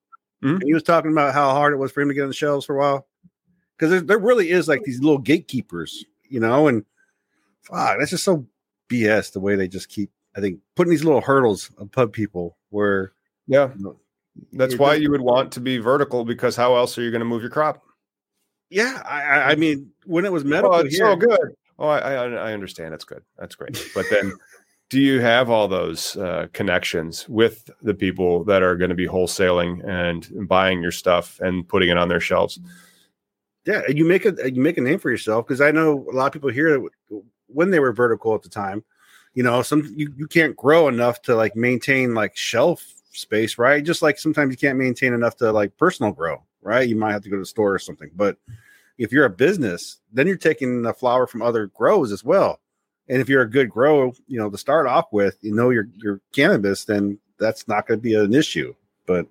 Mhm. 0.42 0.54
and 0.54 0.62
he 0.62 0.74
was 0.74 0.82
talking 0.82 1.12
about 1.12 1.34
how 1.34 1.50
hard 1.50 1.72
it 1.72 1.76
was 1.76 1.92
for 1.92 2.00
him 2.00 2.08
to 2.08 2.14
get 2.14 2.22
on 2.22 2.28
the 2.28 2.34
shelves 2.34 2.64
for 2.66 2.76
a 2.76 2.78
while. 2.78 3.06
Because 3.76 3.90
there, 3.90 4.00
there 4.00 4.18
really 4.18 4.50
is 4.50 4.68
like 4.68 4.82
these 4.84 5.00
little 5.00 5.18
gatekeepers, 5.18 6.04
you 6.28 6.40
know, 6.40 6.68
and 6.68 6.84
fuck, 7.62 7.98
that's 7.98 8.10
just 8.10 8.24
so 8.24 8.46
BS 8.88 9.32
the 9.32 9.40
way 9.40 9.56
they 9.56 9.68
just 9.68 9.88
keep. 9.88 10.10
I 10.36 10.40
think 10.40 10.60
putting 10.76 10.90
these 10.90 11.04
little 11.04 11.20
hurdles 11.20 11.70
above 11.78 12.12
people 12.12 12.56
where 12.68 13.12
Yeah, 13.46 13.70
you 13.76 13.82
know, 13.82 14.00
that's 14.52 14.76
why 14.76 14.94
you 14.94 15.10
would 15.10 15.20
want 15.22 15.50
to 15.52 15.60
be 15.60 15.78
vertical 15.78 16.24
because 16.24 16.54
how 16.54 16.76
else 16.76 16.96
are 16.98 17.02
you 17.02 17.10
going 17.10 17.20
to 17.20 17.24
move 17.26 17.42
your 17.42 17.50
crop? 17.50 17.82
Yeah, 18.70 19.02
I, 19.04 19.22
I, 19.22 19.50
I 19.50 19.54
mean, 19.56 19.90
when 20.06 20.24
it 20.24 20.32
was 20.32 20.44
medical 20.44 20.74
Oh, 20.74 20.80
it's 20.80 20.96
here, 20.96 21.06
so 21.06 21.16
good. 21.16 21.54
Oh, 21.78 21.88
I, 21.88 21.98
I 21.98 22.24
I 22.26 22.52
understand. 22.52 22.92
That's 22.92 23.04
good. 23.04 23.22
That's 23.38 23.54
great. 23.54 23.90
But 23.94 24.06
then, 24.10 24.32
do 24.88 25.00
you 25.00 25.20
have 25.20 25.50
all 25.50 25.68
those 25.68 26.16
uh, 26.16 26.46
connections 26.52 27.28
with 27.28 27.70
the 27.82 27.94
people 27.94 28.44
that 28.44 28.62
are 28.62 28.76
going 28.76 28.90
to 28.90 28.96
be 28.96 29.06
wholesaling 29.06 29.86
and 29.86 30.48
buying 30.48 30.82
your 30.82 30.92
stuff 30.92 31.40
and 31.40 31.66
putting 31.68 31.88
it 31.88 31.98
on 31.98 32.08
their 32.08 32.20
shelves? 32.20 32.58
yeah, 33.66 33.82
you 33.88 34.04
make 34.04 34.24
a 34.24 34.50
you 34.50 34.60
make 34.60 34.78
a 34.78 34.80
name 34.80 34.98
for 34.98 35.10
yourself 35.10 35.46
because 35.46 35.60
I 35.60 35.70
know 35.70 36.06
a 36.10 36.14
lot 36.14 36.26
of 36.26 36.32
people 36.32 36.50
here 36.50 36.82
when 37.46 37.70
they 37.70 37.80
were 37.80 37.92
vertical 37.92 38.34
at 38.34 38.42
the 38.42 38.48
time, 38.48 38.84
you 39.34 39.42
know, 39.42 39.62
some 39.62 39.92
you, 39.94 40.12
you 40.16 40.26
can't 40.26 40.56
grow 40.56 40.88
enough 40.88 41.20
to 41.22 41.36
like 41.36 41.56
maintain 41.56 42.14
like 42.14 42.36
shelf 42.36 42.84
space, 43.12 43.58
right? 43.58 43.84
Just 43.84 44.02
like 44.02 44.18
sometimes 44.18 44.52
you 44.52 44.56
can't 44.56 44.78
maintain 44.78 45.12
enough 45.12 45.36
to 45.36 45.52
like 45.52 45.76
personal 45.76 46.12
grow, 46.12 46.42
right? 46.62 46.88
You 46.88 46.96
might 46.96 47.12
have 47.12 47.22
to 47.22 47.30
go 47.30 47.36
to 47.36 47.42
the 47.42 47.46
store 47.46 47.74
or 47.74 47.78
something. 47.78 48.10
But 48.14 48.36
if 48.98 49.12
you're 49.12 49.24
a 49.24 49.30
business, 49.30 50.00
then 50.12 50.26
you're 50.26 50.36
taking 50.36 50.82
the 50.82 50.92
flower 50.92 51.26
from 51.26 51.42
other 51.42 51.66
grows 51.66 52.12
as 52.12 52.22
well. 52.24 52.60
And 53.08 53.20
if 53.20 53.28
you're 53.28 53.42
a 53.42 53.50
good 53.50 53.70
grow, 53.70 54.12
you 54.26 54.38
know, 54.38 54.50
to 54.50 54.58
start 54.58 54.86
off 54.86 55.06
with, 55.12 55.38
you 55.40 55.54
know 55.54 55.70
your 55.70 55.88
your 55.96 56.20
cannabis, 56.32 56.84
then 56.84 57.18
that's 57.38 57.66
not 57.66 57.86
going 57.86 57.98
to 57.98 58.02
be 58.02 58.14
an 58.14 58.34
issue. 58.34 58.74
But 59.06 59.26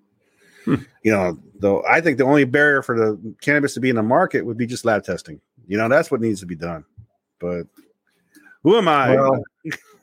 Hmm. 0.65 0.75
you 1.03 1.11
know, 1.11 1.37
though 1.59 1.83
I 1.89 2.01
think 2.01 2.17
the 2.17 2.25
only 2.25 2.43
barrier 2.43 2.81
for 2.81 2.97
the 2.97 3.35
cannabis 3.41 3.73
to 3.75 3.79
be 3.79 3.89
in 3.89 3.95
the 3.95 4.03
market 4.03 4.45
would 4.45 4.57
be 4.57 4.67
just 4.67 4.85
lab 4.85 5.03
testing. 5.03 5.39
You 5.67 5.77
know, 5.77 5.87
that's 5.87 6.11
what 6.11 6.21
needs 6.21 6.41
to 6.41 6.45
be 6.45 6.55
done. 6.55 6.83
But 7.39 7.63
who 8.63 8.77
am 8.77 8.87
I? 8.87 9.15
Well, 9.15 9.43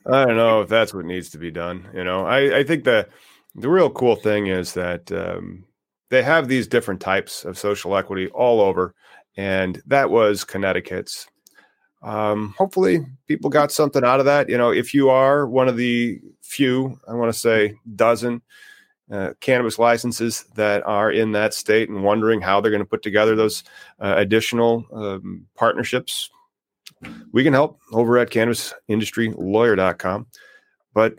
I 0.05 0.25
don't 0.25 0.37
know 0.37 0.61
if 0.61 0.69
that's 0.69 0.93
what 0.93 1.05
needs 1.05 1.29
to 1.31 1.37
be 1.37 1.51
done. 1.51 1.87
You 1.93 2.03
know, 2.03 2.25
I, 2.25 2.59
I 2.59 2.63
think 2.63 2.83
the 2.83 3.07
the 3.55 3.69
real 3.69 3.89
cool 3.89 4.15
thing 4.15 4.47
is 4.47 4.73
that 4.73 5.11
um, 5.11 5.65
they 6.09 6.23
have 6.23 6.47
these 6.47 6.67
different 6.67 7.01
types 7.01 7.45
of 7.45 7.57
social 7.57 7.95
equity 7.95 8.27
all 8.29 8.61
over, 8.61 8.95
and 9.35 9.81
that 9.87 10.09
was 10.09 10.43
Connecticut's. 10.43 11.27
Um, 12.03 12.53
hopefully, 12.57 13.05
people 13.27 13.49
got 13.49 13.71
something 13.71 14.03
out 14.03 14.19
of 14.19 14.25
that. 14.25 14.49
You 14.49 14.57
know, 14.57 14.71
if 14.71 14.93
you 14.93 15.09
are 15.09 15.47
one 15.47 15.67
of 15.67 15.77
the 15.77 16.19
few, 16.41 16.99
I 17.07 17.13
want 17.13 17.33
to 17.33 17.39
say 17.39 17.75
dozen 17.95 18.41
uh, 19.11 19.31
cannabis 19.39 19.79
licenses 19.79 20.45
that 20.55 20.85
are 20.85 21.11
in 21.11 21.31
that 21.31 21.53
state 21.53 21.89
and 21.89 22.03
wondering 22.03 22.41
how 22.41 22.59
they're 22.59 22.71
going 22.71 22.83
to 22.83 22.89
put 22.89 23.01
together 23.01 23.35
those 23.35 23.63
uh, 23.99 24.15
additional 24.17 24.85
um, 24.91 25.45
partnerships, 25.55 26.29
we 27.31 27.43
can 27.43 27.53
help 27.53 27.79
over 27.93 28.17
at 28.17 28.29
cannabisindustrylawyer.com. 28.29 30.27
But 30.93 31.15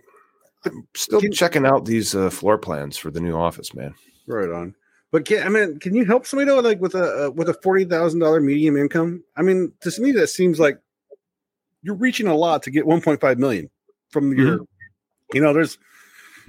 I'm 0.64 0.86
still 0.94 1.20
checking 1.20 1.66
out 1.66 1.84
these 1.84 2.14
uh, 2.14 2.30
floor 2.30 2.58
plans 2.58 2.96
for 2.96 3.10
the 3.10 3.20
new 3.20 3.36
office, 3.36 3.74
man. 3.74 3.94
Right 4.28 4.50
on. 4.50 4.74
But 5.10 5.24
can 5.24 5.46
I 5.46 5.48
mean, 5.48 5.78
can 5.78 5.94
you 5.94 6.04
help 6.04 6.26
somebody 6.26 6.50
though, 6.50 6.60
like 6.60 6.80
with 6.80 6.94
a 6.94 7.26
uh, 7.26 7.30
with 7.30 7.48
a 7.48 7.54
forty 7.54 7.84
thousand 7.84 8.20
dollar 8.20 8.40
medium 8.40 8.76
income? 8.76 9.24
I 9.36 9.42
mean, 9.42 9.72
to 9.80 10.00
me, 10.00 10.12
that 10.12 10.28
seems 10.28 10.60
like 10.60 10.78
you're 11.82 11.94
reaching 11.94 12.26
a 12.26 12.34
lot 12.34 12.62
to 12.64 12.70
get 12.70 12.86
one 12.86 13.00
point 13.00 13.20
five 13.20 13.38
million 13.38 13.70
from 14.10 14.36
your. 14.36 14.60
You 15.34 15.42
know, 15.42 15.52
there's 15.52 15.78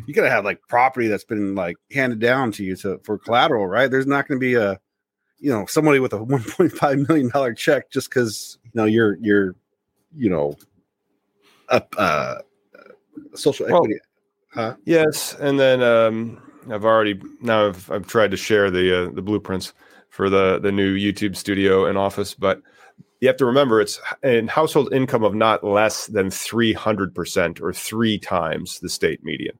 you 0.07 0.13
gotta 0.13 0.29
have 0.29 0.45
like 0.45 0.61
property 0.67 1.07
that's 1.07 1.23
been 1.23 1.55
like 1.55 1.75
handed 1.91 2.19
down 2.19 2.51
to 2.53 2.63
you 2.63 2.75
to 2.77 2.99
for 3.03 3.17
collateral, 3.17 3.67
right? 3.67 3.89
There's 3.91 4.07
not 4.07 4.27
going 4.27 4.39
to 4.39 4.45
be 4.45 4.55
a, 4.55 4.79
you 5.39 5.51
know, 5.51 5.65
somebody 5.65 5.99
with 5.99 6.13
a 6.13 6.23
one 6.23 6.43
point 6.43 6.71
five 6.71 6.97
million 7.07 7.29
dollar 7.29 7.53
check 7.53 7.89
just 7.91 8.09
because 8.09 8.57
you 8.63 8.71
know 8.73 8.85
you're 8.85 9.17
you're, 9.21 9.55
you 10.15 10.29
know, 10.29 10.55
a 11.69 11.83
uh, 11.97 12.39
social 13.35 13.67
Well, 13.67 13.83
equity. 13.83 13.99
huh? 14.53 14.75
Yes, 14.85 15.35
and 15.39 15.59
then 15.59 15.81
um, 15.81 16.41
I've 16.71 16.85
already 16.85 17.19
now 17.41 17.67
I've, 17.67 17.91
I've 17.91 18.07
tried 18.07 18.31
to 18.31 18.37
share 18.37 18.69
the 18.71 19.07
uh, 19.07 19.11
the 19.11 19.21
blueprints 19.21 19.73
for 20.09 20.29
the 20.29 20.59
the 20.59 20.71
new 20.71 20.95
YouTube 20.95 21.35
studio 21.35 21.85
and 21.85 21.97
office, 21.97 22.33
but 22.33 22.61
you 23.19 23.27
have 23.27 23.37
to 23.37 23.45
remember 23.45 23.81
it's 23.81 23.99
in 24.23 24.47
household 24.47 24.93
income 24.93 25.23
of 25.23 25.35
not 25.35 25.63
less 25.63 26.07
than 26.07 26.31
three 26.31 26.73
hundred 26.73 27.13
percent 27.13 27.61
or 27.61 27.73
three 27.73 28.17
times 28.17 28.79
the 28.79 28.89
state 28.89 29.23
median 29.23 29.57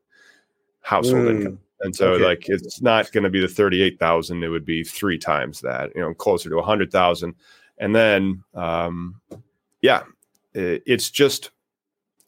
household 0.81 1.25
Mm, 1.25 1.35
income. 1.37 1.59
And 1.81 1.95
so, 1.95 2.13
okay. 2.13 2.25
like, 2.25 2.49
it's 2.49 2.81
not 2.81 3.09
going 3.13 3.23
to 3.23 3.29
be 3.29 3.39
the 3.39 3.47
thirty-eight 3.47 3.99
thousand; 3.99 4.43
it 4.43 4.49
would 4.49 4.65
be 4.65 4.83
three 4.83 5.17
times 5.17 5.61
that. 5.61 5.91
You 5.95 6.01
know, 6.01 6.13
closer 6.13 6.49
to 6.49 6.57
a 6.57 6.63
hundred 6.63 6.91
thousand. 6.91 7.35
And 7.77 7.95
then, 7.95 8.43
um, 8.53 9.21
yeah, 9.81 10.03
it's 10.53 11.09
just 11.09 11.51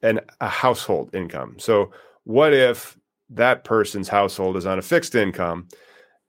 an 0.03 0.21
a 0.39 0.47
household 0.47 1.13
income. 1.13 1.55
So, 1.59 1.91
what 2.23 2.53
if 2.53 2.97
that 3.31 3.63
person's 3.63 4.07
household 4.09 4.57
is 4.57 4.65
on 4.65 4.77
a 4.79 4.81
fixed 4.81 5.15
income, 5.15 5.67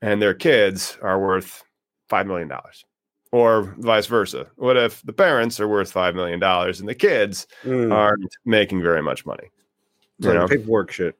and 0.01 0.21
their 0.23 0.35
kids 0.35 0.97
are 1.03 1.21
worth 1.21 1.63
five 2.09 2.27
million 2.27 2.49
dollars, 2.49 2.85
or 3.33 3.75
vice 3.79 4.07
versa? 4.07 4.47
What 4.57 4.77
if 4.77 5.03
the 5.03 5.13
parents 5.13 5.59
are 5.61 5.69
worth 5.69 5.91
five 5.93 6.15
million 6.15 6.39
dollars 6.41 6.81
and 6.81 6.89
the 6.89 6.95
kids 6.95 7.47
Mm. 7.65 7.93
aren't 7.93 8.25
making 8.45 8.83
very 8.83 9.03
much 9.03 9.25
money? 9.27 9.51
It's 10.19 10.27
you 10.27 10.33
like 10.33 10.41
know? 10.41 10.49
paperwork 10.49 10.91
shit. 10.93 11.17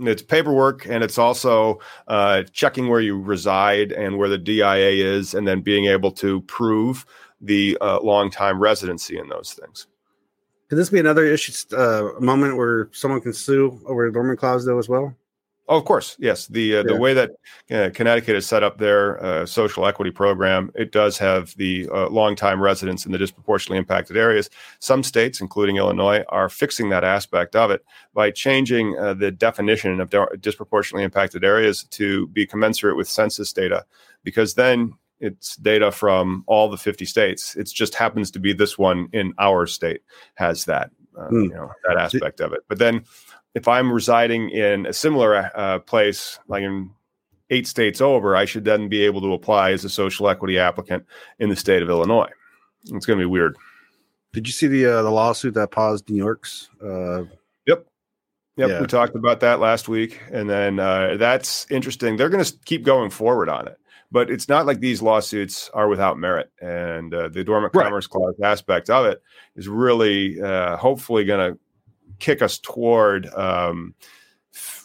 it's 0.00 0.22
paperwork 0.22 0.86
and 0.86 1.04
it's 1.04 1.18
also 1.18 1.78
uh, 2.08 2.44
checking 2.52 2.88
where 2.88 3.00
you 3.00 3.20
reside 3.20 3.92
and 3.92 4.16
where 4.16 4.28
the 4.28 4.38
DIA 4.38 4.90
is, 5.04 5.34
and 5.34 5.46
then 5.46 5.60
being 5.60 5.84
able 5.86 6.10
to 6.12 6.40
prove 6.42 7.04
the 7.40 7.76
uh, 7.80 8.00
long 8.00 8.30
time 8.30 8.58
residency 8.60 9.18
in 9.18 9.28
those 9.28 9.52
things. 9.52 9.86
Could 10.72 10.78
this 10.78 10.88
be 10.88 11.00
another 11.00 11.26
issue, 11.26 11.52
uh, 11.76 12.12
moment 12.18 12.56
where 12.56 12.88
someone 12.92 13.20
can 13.20 13.34
sue 13.34 13.78
over 13.84 14.10
dormant 14.10 14.38
clause, 14.38 14.64
though, 14.64 14.78
as 14.78 14.88
well? 14.88 15.14
Oh, 15.68 15.76
of 15.76 15.84
course, 15.84 16.16
yes. 16.18 16.46
The 16.46 16.76
uh, 16.76 16.78
yeah. 16.78 16.82
the 16.84 16.96
way 16.96 17.12
that 17.12 17.30
uh, 17.70 17.90
Connecticut 17.92 18.36
has 18.36 18.46
set 18.46 18.62
up 18.62 18.78
their 18.78 19.22
uh, 19.22 19.44
social 19.44 19.86
equity 19.86 20.10
program, 20.10 20.72
it 20.74 20.90
does 20.90 21.18
have 21.18 21.54
the 21.58 21.90
uh, 21.92 22.08
long 22.08 22.34
time 22.36 22.58
residents 22.58 23.04
in 23.04 23.12
the 23.12 23.18
disproportionately 23.18 23.76
impacted 23.76 24.16
areas. 24.16 24.48
Some 24.78 25.02
states, 25.02 25.42
including 25.42 25.76
Illinois, 25.76 26.24
are 26.30 26.48
fixing 26.48 26.88
that 26.88 27.04
aspect 27.04 27.54
of 27.54 27.70
it 27.70 27.84
by 28.14 28.30
changing 28.30 28.98
uh, 28.98 29.12
the 29.12 29.30
definition 29.30 30.00
of 30.00 30.10
disproportionately 30.40 31.04
impacted 31.04 31.44
areas 31.44 31.84
to 31.84 32.28
be 32.28 32.46
commensurate 32.46 32.96
with 32.96 33.10
census 33.10 33.52
data, 33.52 33.84
because 34.24 34.54
then 34.54 34.94
it's 35.22 35.56
data 35.56 35.92
from 35.92 36.44
all 36.46 36.68
the 36.68 36.76
50 36.76 37.04
states. 37.04 37.56
It 37.56 37.68
just 37.68 37.94
happens 37.94 38.30
to 38.32 38.40
be 38.40 38.52
this 38.52 38.76
one 38.76 39.08
in 39.12 39.32
our 39.38 39.66
state 39.66 40.02
has 40.34 40.64
that, 40.66 40.90
mm. 41.16 41.44
you 41.44 41.48
know, 41.48 41.70
that 41.86 41.96
aspect 41.96 42.40
of 42.40 42.52
it. 42.52 42.60
But 42.68 42.78
then 42.78 43.04
if 43.54 43.68
I'm 43.68 43.92
residing 43.92 44.50
in 44.50 44.86
a 44.86 44.92
similar 44.92 45.50
uh, 45.54 45.78
place, 45.78 46.38
like 46.48 46.62
in 46.62 46.90
eight 47.50 47.66
states 47.66 48.00
over, 48.00 48.34
I 48.34 48.44
should 48.44 48.64
then 48.64 48.88
be 48.88 49.02
able 49.02 49.20
to 49.20 49.32
apply 49.32 49.70
as 49.70 49.84
a 49.84 49.90
social 49.90 50.28
equity 50.28 50.58
applicant 50.58 51.06
in 51.38 51.48
the 51.48 51.56
state 51.56 51.82
of 51.82 51.88
Illinois. 51.88 52.30
It's 52.90 53.06
going 53.06 53.18
to 53.18 53.22
be 53.22 53.30
weird. 53.30 53.56
Did 54.32 54.48
you 54.48 54.52
see 54.52 54.66
the 54.66 54.86
uh, 54.86 55.02
the 55.02 55.10
lawsuit 55.10 55.54
that 55.54 55.70
paused 55.70 56.10
New 56.10 56.16
York's? 56.16 56.68
Uh... 56.82 57.24
Yep. 57.66 57.86
Yep, 58.56 58.68
yeah. 58.68 58.80
we 58.80 58.86
talked 58.86 59.14
about 59.14 59.40
that 59.40 59.60
last 59.60 59.88
week, 59.88 60.20
and 60.32 60.50
then 60.50 60.78
uh, 60.78 61.16
that's 61.16 61.70
interesting. 61.70 62.16
They're 62.16 62.28
going 62.28 62.44
to 62.44 62.52
keep 62.64 62.82
going 62.82 63.10
forward 63.10 63.48
on 63.48 63.68
it, 63.68 63.78
but 64.12 64.30
it's 64.30 64.48
not 64.48 64.66
like 64.66 64.80
these 64.80 65.00
lawsuits 65.00 65.70
are 65.72 65.88
without 65.88 66.18
merit. 66.18 66.52
And 66.60 67.12
uh, 67.14 67.28
the 67.28 67.42
dormant 67.42 67.74
right. 67.74 67.84
commerce 67.84 68.06
clause 68.06 68.34
aspect 68.42 68.90
of 68.90 69.06
it 69.06 69.22
is 69.56 69.68
really, 69.68 70.40
uh, 70.40 70.76
hopefully, 70.76 71.24
going 71.24 71.52
to 71.52 71.58
kick 72.18 72.42
us 72.42 72.58
toward 72.58 73.26
um, 73.34 73.94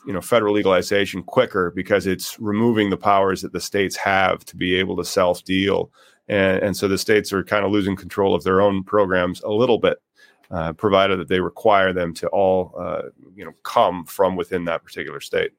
you 0.05 0.13
know 0.13 0.22
federal 0.22 0.53
legalization 0.53 1.22
quicker 1.22 1.72
because 1.75 2.07
it's 2.07 2.39
removing 2.39 2.89
the 2.89 2.98
powers 2.98 3.41
that 3.41 3.51
the 3.51 3.60
states 3.60 3.96
have 3.98 4.46
to 4.46 4.55
be 4.55 4.75
able 4.75 4.96
to 4.96 5.03
self 5.03 5.43
deal 5.43 5.91
and, 6.29 6.63
and 6.63 6.77
so 6.77 6.88
the 6.88 6.98
states 6.98 7.34
are 7.34 7.43
kind 7.43 7.65
of 7.65 7.72
losing 7.72 7.96
control 7.96 8.34
of 8.34 8.43
their 8.43 8.62
own 8.62 8.84
programs 8.84 9.41
a 9.41 9.50
little 9.50 9.77
bit 9.77 9.98
uh, 10.51 10.72
provided 10.74 11.19
that 11.19 11.27
they 11.27 11.41
require 11.41 11.91
them 11.91 12.13
to 12.13 12.27
all 12.29 12.74
uh, 12.79 13.03
you 13.36 13.43
know 13.43 13.51
come 13.63 14.05
from 14.05 14.38
within 14.38 14.63
that 14.63 14.84
particular 14.84 15.19
state 15.19 15.51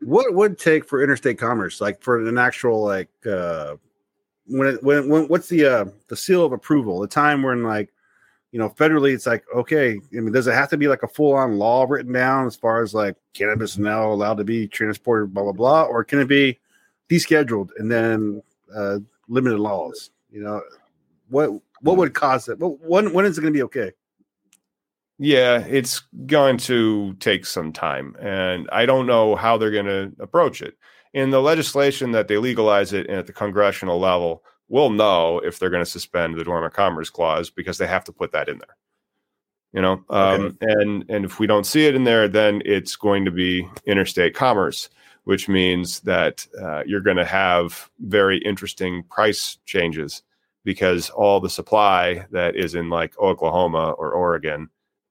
what 0.00 0.34
would 0.34 0.58
take 0.58 0.84
for 0.84 1.02
interstate 1.02 1.38
commerce 1.38 1.80
like 1.80 2.00
for 2.02 2.26
an 2.28 2.38
actual 2.38 2.84
like 2.84 3.08
uh 3.26 3.74
when 4.46 4.68
it, 4.68 4.82
when, 4.82 5.08
when 5.08 5.26
what's 5.28 5.48
the 5.48 5.64
uh 5.64 5.84
the 6.08 6.16
seal 6.16 6.44
of 6.44 6.52
approval 6.52 7.00
the 7.00 7.08
time 7.08 7.42
when 7.42 7.62
like 7.62 7.92
you 8.56 8.62
know, 8.62 8.70
federally, 8.70 9.12
it's 9.12 9.26
like, 9.26 9.44
okay, 9.54 10.00
I 10.16 10.20
mean, 10.20 10.32
does 10.32 10.46
it 10.46 10.54
have 10.54 10.70
to 10.70 10.78
be 10.78 10.88
like 10.88 11.02
a 11.02 11.08
full 11.08 11.34
on 11.34 11.58
law 11.58 11.84
written 11.86 12.12
down 12.12 12.46
as 12.46 12.56
far 12.56 12.82
as 12.82 12.94
like 12.94 13.14
cannabis 13.34 13.76
now 13.76 14.10
allowed 14.10 14.38
to 14.38 14.44
be 14.44 14.66
transported, 14.66 15.34
blah, 15.34 15.42
blah, 15.42 15.52
blah? 15.52 15.82
Or 15.82 16.02
can 16.02 16.20
it 16.20 16.26
be 16.26 16.58
descheduled 17.10 17.68
and 17.76 17.92
then 17.92 18.42
uh, 18.74 19.00
limited 19.28 19.58
laws? 19.58 20.10
You 20.30 20.42
know, 20.42 20.62
what 21.28 21.50
what 21.82 21.98
would 21.98 22.14
cause 22.14 22.48
it? 22.48 22.56
When, 22.58 23.12
when 23.12 23.26
is 23.26 23.36
it 23.36 23.42
going 23.42 23.52
to 23.52 23.58
be 23.58 23.64
okay? 23.64 23.92
Yeah, 25.18 25.60
it's 25.60 26.00
going 26.26 26.58
to 26.58 27.14
take 27.14 27.46
some 27.46 27.72
time. 27.72 28.16
And 28.20 28.68
I 28.70 28.84
don't 28.84 29.06
know 29.06 29.34
how 29.34 29.56
they're 29.56 29.70
going 29.70 29.86
to 29.86 30.12
approach 30.20 30.60
it. 30.60 30.76
In 31.14 31.30
the 31.30 31.40
legislation 31.40 32.12
that 32.12 32.28
they 32.28 32.36
legalize 32.36 32.92
it 32.92 33.08
at 33.08 33.26
the 33.26 33.32
congressional 33.32 33.98
level, 33.98 34.44
we'll 34.68 34.90
know 34.90 35.38
if 35.38 35.58
they're 35.58 35.70
going 35.70 35.84
to 35.84 35.90
suspend 35.90 36.36
the 36.36 36.44
dormant 36.44 36.74
commerce 36.74 37.08
clause 37.08 37.48
because 37.48 37.78
they 37.78 37.86
have 37.86 38.04
to 38.04 38.12
put 38.12 38.32
that 38.32 38.48
in 38.48 38.58
there 38.58 38.76
you 39.76 39.82
know 39.82 40.02
um, 40.10 40.46
okay. 40.46 40.56
and 40.60 41.04
and 41.08 41.24
if 41.24 41.38
we 41.38 41.46
don't 41.46 41.66
see 41.66 41.86
it 41.86 41.94
in 41.94 42.04
there 42.04 42.26
then 42.26 42.62
it's 42.64 42.96
going 42.96 43.24
to 43.24 43.30
be 43.30 43.68
interstate 43.86 44.34
commerce 44.34 44.88
which 45.24 45.48
means 45.48 46.00
that 46.00 46.46
uh, 46.62 46.82
you're 46.86 47.00
going 47.00 47.16
to 47.16 47.24
have 47.24 47.90
very 48.00 48.38
interesting 48.38 49.02
price 49.04 49.58
changes 49.66 50.22
because 50.64 51.10
all 51.10 51.40
the 51.40 51.50
supply 51.50 52.24
that 52.30 52.56
is 52.56 52.74
in 52.74 52.88
like 52.88 53.16
oklahoma 53.18 53.90
or 53.92 54.12
oregon 54.12 54.68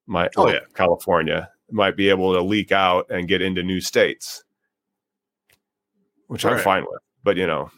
might 0.08 0.32
oh, 0.38 0.50
yeah. 0.50 0.60
california 0.74 1.50
might 1.72 1.98
be 1.98 2.10
able 2.10 2.34
to 2.34 2.42
leak 2.42 2.72
out 2.72 3.10
and 3.10 3.28
get 3.28 3.42
into 3.42 3.64
new 3.64 3.82
states 3.82 4.44
which 6.28 6.46
all 6.46 6.52
i'm 6.52 6.58
right. 6.58 6.64
fine 6.64 6.84
with 6.84 7.02
but 7.24 7.38
you 7.38 7.48
know 7.48 7.70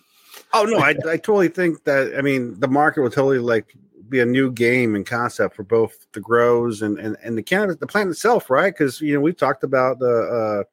Oh 0.54 0.64
no, 0.64 0.78
I, 0.78 0.90
I 1.08 1.18
totally 1.18 1.50
think 1.50 1.84
that. 1.84 2.14
I 2.18 2.22
mean, 2.22 2.60
the 2.60 2.68
market 2.68 3.02
will 3.02 3.10
totally 3.10 3.40
like 3.40 3.76
be 4.10 4.20
a 4.20 4.26
new 4.26 4.52
game 4.52 4.96
and 4.96 5.06
concept 5.06 5.56
for 5.56 5.64
both 5.64 6.08
the 6.14 6.20
grows 6.20 6.82
and 6.82 6.98
and, 7.00 7.18
and 7.24 7.38
the 7.38 7.44
cannabis, 7.44 7.78
the 7.78 7.88
plant 7.88 8.10
itself, 8.10 8.50
right? 8.50 8.74
Because 8.74 9.02
you 9.02 9.14
know 9.14 9.20
we've 9.20 9.38
talked 9.38 9.64
about 9.64 10.00
the 10.00 10.06
uh, 10.06 10.64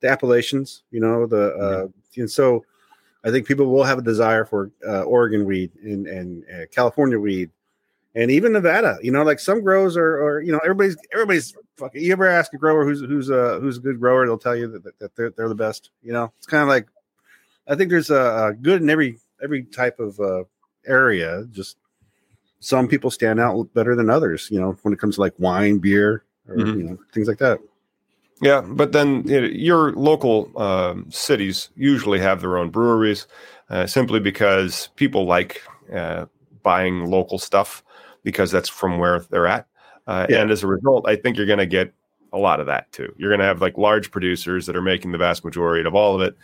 the 0.00 0.08
appellations, 0.08 0.82
you 0.90 1.00
know, 1.00 1.26
the 1.26 1.54
uh, 1.54 1.84
mm-hmm. 1.84 2.20
and 2.20 2.30
so 2.30 2.64
I 3.24 3.30
think 3.30 3.46
people 3.46 3.66
will 3.66 3.84
have 3.84 3.98
a 3.98 4.02
desire 4.02 4.44
for 4.44 4.70
uh, 4.86 5.02
Oregon 5.02 5.44
weed 5.44 5.72
and 5.82 6.06
and 6.06 6.44
uh, 6.50 6.66
California 6.70 7.18
weed, 7.18 7.50
and 8.14 8.30
even 8.30 8.52
Nevada. 8.52 8.98
You 9.02 9.12
know, 9.12 9.22
like 9.22 9.38
some 9.38 9.60
grows 9.62 9.96
are, 9.96 10.22
are 10.22 10.40
you 10.40 10.52
know, 10.52 10.60
everybody's 10.62 10.96
everybody's. 11.12 11.54
Fucking, 11.76 12.02
you 12.02 12.12
ever 12.12 12.26
ask 12.26 12.52
a 12.52 12.58
grower 12.58 12.84
who's 12.84 13.00
who's 13.00 13.30
a 13.30 13.58
who's 13.60 13.78
a 13.78 13.80
good 13.80 13.98
grower? 13.98 14.26
They'll 14.26 14.36
tell 14.36 14.56
you 14.56 14.68
that, 14.68 14.98
that 14.98 15.16
they're 15.16 15.30
they're 15.30 15.48
the 15.48 15.54
best. 15.54 15.90
You 16.02 16.12
know, 16.12 16.32
it's 16.36 16.46
kind 16.46 16.62
of 16.62 16.68
like 16.68 16.86
I 17.66 17.74
think 17.74 17.88
there's 17.88 18.10
a, 18.10 18.48
a 18.48 18.52
good 18.52 18.82
in 18.82 18.90
every 18.90 19.18
every 19.42 19.64
type 19.64 19.98
of 19.98 20.20
uh, 20.20 20.44
area. 20.86 21.46
Just 21.50 21.78
some 22.58 22.86
people 22.86 23.10
stand 23.10 23.40
out 23.40 23.72
better 23.72 23.96
than 23.96 24.10
others. 24.10 24.48
You 24.50 24.60
know, 24.60 24.76
when 24.82 24.92
it 24.92 24.98
comes 24.98 25.14
to 25.14 25.22
like 25.22 25.32
wine, 25.38 25.78
beer, 25.78 26.24
or 26.48 26.56
mm-hmm. 26.56 26.78
you 26.78 26.84
know 26.84 26.98
things 27.14 27.28
like 27.28 27.38
that. 27.38 27.60
Yeah, 28.42 28.62
but 28.62 28.92
then 28.92 29.26
you 29.26 29.40
know, 29.40 29.46
your 29.46 29.92
local 29.92 30.50
um, 30.60 31.10
cities 31.10 31.70
usually 31.76 32.18
have 32.20 32.40
their 32.40 32.58
own 32.58 32.70
breweries, 32.70 33.26
uh, 33.70 33.86
simply 33.86 34.20
because 34.20 34.88
people 34.96 35.24
like 35.24 35.62
uh, 35.94 36.26
buying 36.62 37.06
local 37.06 37.38
stuff 37.38 37.82
because 38.22 38.50
that's 38.50 38.68
from 38.68 38.98
where 38.98 39.20
they're 39.30 39.46
at. 39.46 39.66
Uh, 40.06 40.26
yeah. 40.28 40.40
And 40.40 40.50
as 40.50 40.62
a 40.62 40.66
result, 40.66 41.08
I 41.08 41.16
think 41.16 41.36
you're 41.36 41.46
going 41.46 41.58
to 41.58 41.66
get 41.66 41.92
a 42.32 42.38
lot 42.38 42.60
of 42.60 42.66
that 42.66 42.90
too. 42.92 43.12
You're 43.16 43.30
going 43.30 43.40
to 43.40 43.46
have 43.46 43.60
like 43.60 43.76
large 43.76 44.10
producers 44.10 44.66
that 44.66 44.76
are 44.76 44.82
making 44.82 45.12
the 45.12 45.18
vast 45.18 45.44
majority 45.44 45.86
of 45.86 45.94
all 45.94 46.14
of 46.14 46.22
it, 46.22 46.36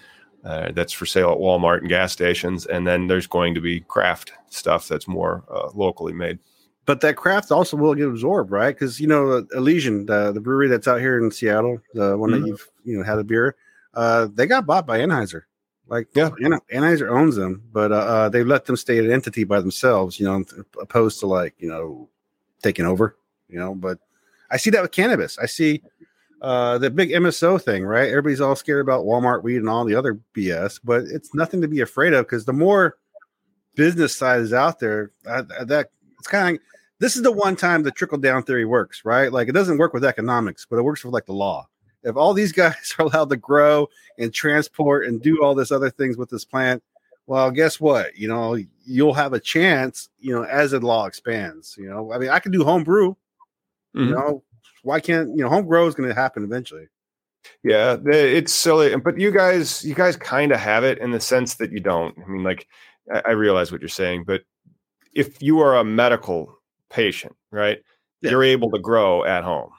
uh, 0.45 0.73
that's 0.73 0.93
for 0.93 1.07
sale 1.07 1.33
at 1.33 1.39
Walmart 1.39 1.79
and 1.79 1.89
gas 1.89 2.13
stations. 2.13 2.67
And 2.67 2.87
then 2.87 3.07
there's 3.07 3.27
going 3.27 3.55
to 3.55 3.61
be 3.61 3.81
craft 3.81 4.33
stuff 4.49 4.89
that's 4.89 5.09
more 5.09 5.45
uh, 5.51 5.71
locally 5.75 6.13
made. 6.13 6.39
But 6.87 7.01
that 7.01 7.17
craft 7.17 7.51
also 7.51 7.77
will 7.77 7.97
get 7.97 8.07
absorbed, 8.07 8.53
right? 8.53 8.73
Because 8.73 9.01
you 9.01 9.09
know 9.09 9.45
Elysian, 9.55 10.07
the, 10.07 10.31
the 10.31 10.41
brewery 10.41 10.69
that's 10.69 10.87
out 10.87 11.01
here 11.01 11.19
in 11.19 11.33
Seattle, 11.33 11.81
the 11.95 12.17
one 12.17 12.31
mm-hmm. 12.31 12.43
that 12.43 12.47
you've 12.47 12.71
you 12.85 12.97
know 12.97 13.03
had 13.03 13.19
a 13.19 13.25
beer, 13.25 13.57
uh, 13.95 14.29
they 14.33 14.47
got 14.47 14.67
bought 14.67 14.87
by 14.87 15.01
Anheuser. 15.01 15.43
Like 15.89 16.09
yeah, 16.15 16.31
you 16.39 16.49
know, 16.49 16.61
Anheuser 16.73 17.11
owns 17.11 17.37
them, 17.37 17.63
but 17.73 17.93
uh, 17.93 17.97
uh, 17.97 18.29
they 18.29 18.43
let 18.43 18.65
them 18.65 18.77
stay 18.77 18.99
an 18.99 19.11
entity 19.11 19.45
by 19.45 19.61
themselves. 19.61 20.19
You 20.19 20.27
know, 20.27 20.45
opposed 20.81 21.21
to 21.21 21.27
like 21.27 21.55
you 21.59 21.69
know 21.69 22.09
taking 22.63 22.87
over. 22.87 23.17
You 23.49 23.61
know, 23.61 23.75
but 23.75 23.99
I 24.51 24.57
see 24.57 24.71
that 24.71 24.83
with 24.83 24.91
cannabis. 24.91 25.39
I 25.39 25.47
see 25.47 25.83
uh, 26.43 26.79
the 26.79 26.91
big 26.91 27.11
MSO 27.11 27.63
thing, 27.63 27.85
right? 27.85 28.09
Everybody's 28.09 28.41
all 28.41 28.57
scared 28.57 28.81
about 28.81 29.05
Walmart 29.05 29.45
weed 29.45 29.59
and 29.59 29.69
all 29.69 29.85
the 29.85 29.95
other 29.95 30.19
BS, 30.35 30.81
but 30.83 31.05
it's 31.05 31.35
nothing 31.35 31.61
to 31.63 31.69
be 31.69 31.81
afraid 31.81 32.13
of 32.13 32.27
because 32.27 32.45
the 32.45 32.53
more 32.53 32.99
business 33.77 34.17
side 34.17 34.41
is 34.41 34.53
out 34.53 34.81
there, 34.81 35.13
uh, 35.27 35.43
that 35.65 35.91
it's 36.19 36.27
kind 36.27 36.57
of 36.57 36.63
this 36.99 37.17
is 37.17 37.23
the 37.23 37.33
one 37.33 37.57
time 37.57 37.83
the 37.83 37.91
trickle 37.91 38.19
down 38.19 38.43
theory 38.43 38.65
works, 38.65 39.05
right? 39.05 39.33
Like 39.33 39.49
it 39.49 39.53
doesn't 39.53 39.79
work 39.79 39.93
with 39.93 40.05
economics, 40.05 40.67
but 40.69 40.79
it 40.79 40.83
works 40.83 41.05
with 41.05 41.13
like 41.13 41.27
the 41.27 41.33
law. 41.33 41.69
If 42.03 42.17
all 42.17 42.35
these 42.35 42.53
guys 42.53 42.95
are 42.99 43.07
allowed 43.07 43.31
to 43.31 43.37
grow 43.37 43.89
and 44.19 44.33
transport 44.33 45.07
and 45.07 45.21
do 45.21 45.43
all 45.43 45.55
this 45.55 45.73
other 45.73 45.91
things 45.91 46.17
with 46.17 46.31
this 46.31 46.45
plant, 46.45 46.83
well, 47.27 47.51
guess 47.51 47.81
what? 47.81 48.17
You 48.17 48.29
know, 48.29 48.57
you'll 48.85 49.15
have 49.15 49.33
a 49.33 49.41
chance, 49.41 50.09
you 50.19 50.33
know, 50.33 50.45
as 50.45 50.71
the 50.71 50.81
law 50.81 51.07
expands. 51.07 51.75
You 51.79 51.89
know, 51.89 52.13
I 52.13 52.19
mean, 52.19 52.31
I 52.31 52.39
can 52.39 52.53
do 52.53 52.65
home 52.65 52.85
brew, 52.85 53.17
mm-hmm. 53.95 54.09
you 54.09 54.15
know, 54.15 54.43
why 54.87 55.01
can't 55.01 55.31
you 55.31 55.43
know 55.43 55.49
home 55.49 55.67
grow 55.67 55.87
is 55.89 55.97
going 55.97 56.09
to 56.09 56.15
happen 56.15 56.45
eventually? 56.45 56.87
Yeah, 57.63 57.97
it's 58.07 58.53
silly, 58.53 58.95
but 58.97 59.19
you 59.19 59.33
guys, 59.33 59.85
you 59.85 59.95
guys 59.95 60.17
kind 60.17 60.53
of 60.53 60.61
have 60.61 60.85
it 60.85 60.99
in 60.99 61.11
the 61.11 61.21
sense 61.21 61.55
that 61.57 61.73
you 61.73 61.81
don't. 61.81 62.17
I 62.19 62.29
mean, 62.29 62.45
like 62.45 62.69
I 63.25 63.33
realize 63.33 63.73
what 63.73 63.81
you're 63.81 63.89
saying, 63.89 64.25
but 64.25 64.43
if 65.13 65.43
you 65.43 65.61
are 65.61 65.77
a 65.77 65.85
medical 65.85 66.57
patient, 66.91 67.35
right, 67.51 67.79
yeah. 68.21 68.31
you're 68.31 68.45
able 68.45 68.71
to 68.71 68.79
grow 68.79 69.25
at 69.25 69.43
home. 69.43 69.71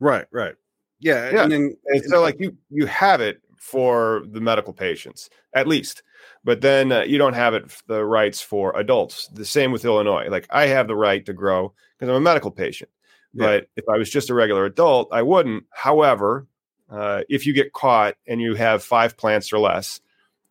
Right, 0.00 0.26
right. 0.32 0.54
Yeah, 1.00 1.30
yeah. 1.30 1.42
And, 1.44 1.52
then, 1.52 1.76
and 1.86 2.04
so 2.04 2.20
like 2.20 2.38
you 2.38 2.56
you 2.70 2.86
have 2.86 3.20
it 3.20 3.40
for 3.56 4.22
the 4.30 4.40
medical 4.40 4.72
patients 4.72 5.30
at 5.54 5.66
least, 5.66 6.02
but 6.44 6.60
then 6.60 6.92
uh, 6.92 7.02
you 7.02 7.18
don't 7.18 7.34
have 7.34 7.54
it 7.54 7.72
the 7.86 8.04
rights 8.04 8.40
for 8.40 8.76
adults. 8.78 9.28
The 9.28 9.44
same 9.44 9.72
with 9.72 9.84
Illinois. 9.84 10.28
Like 10.28 10.46
I 10.50 10.66
have 10.66 10.88
the 10.88 10.96
right 10.96 11.24
to 11.26 11.32
grow 11.32 11.72
because 11.98 12.10
I'm 12.10 12.16
a 12.16 12.20
medical 12.20 12.50
patient. 12.50 12.90
But 13.32 13.68
if 13.76 13.88
I 13.88 13.96
was 13.96 14.10
just 14.10 14.30
a 14.30 14.34
regular 14.34 14.64
adult, 14.64 15.08
I 15.12 15.22
wouldn't. 15.22 15.64
However, 15.70 16.46
uh, 16.90 17.22
if 17.28 17.46
you 17.46 17.52
get 17.52 17.72
caught 17.72 18.16
and 18.26 18.40
you 18.40 18.54
have 18.54 18.82
five 18.82 19.16
plants 19.16 19.52
or 19.52 19.60
less, 19.60 20.00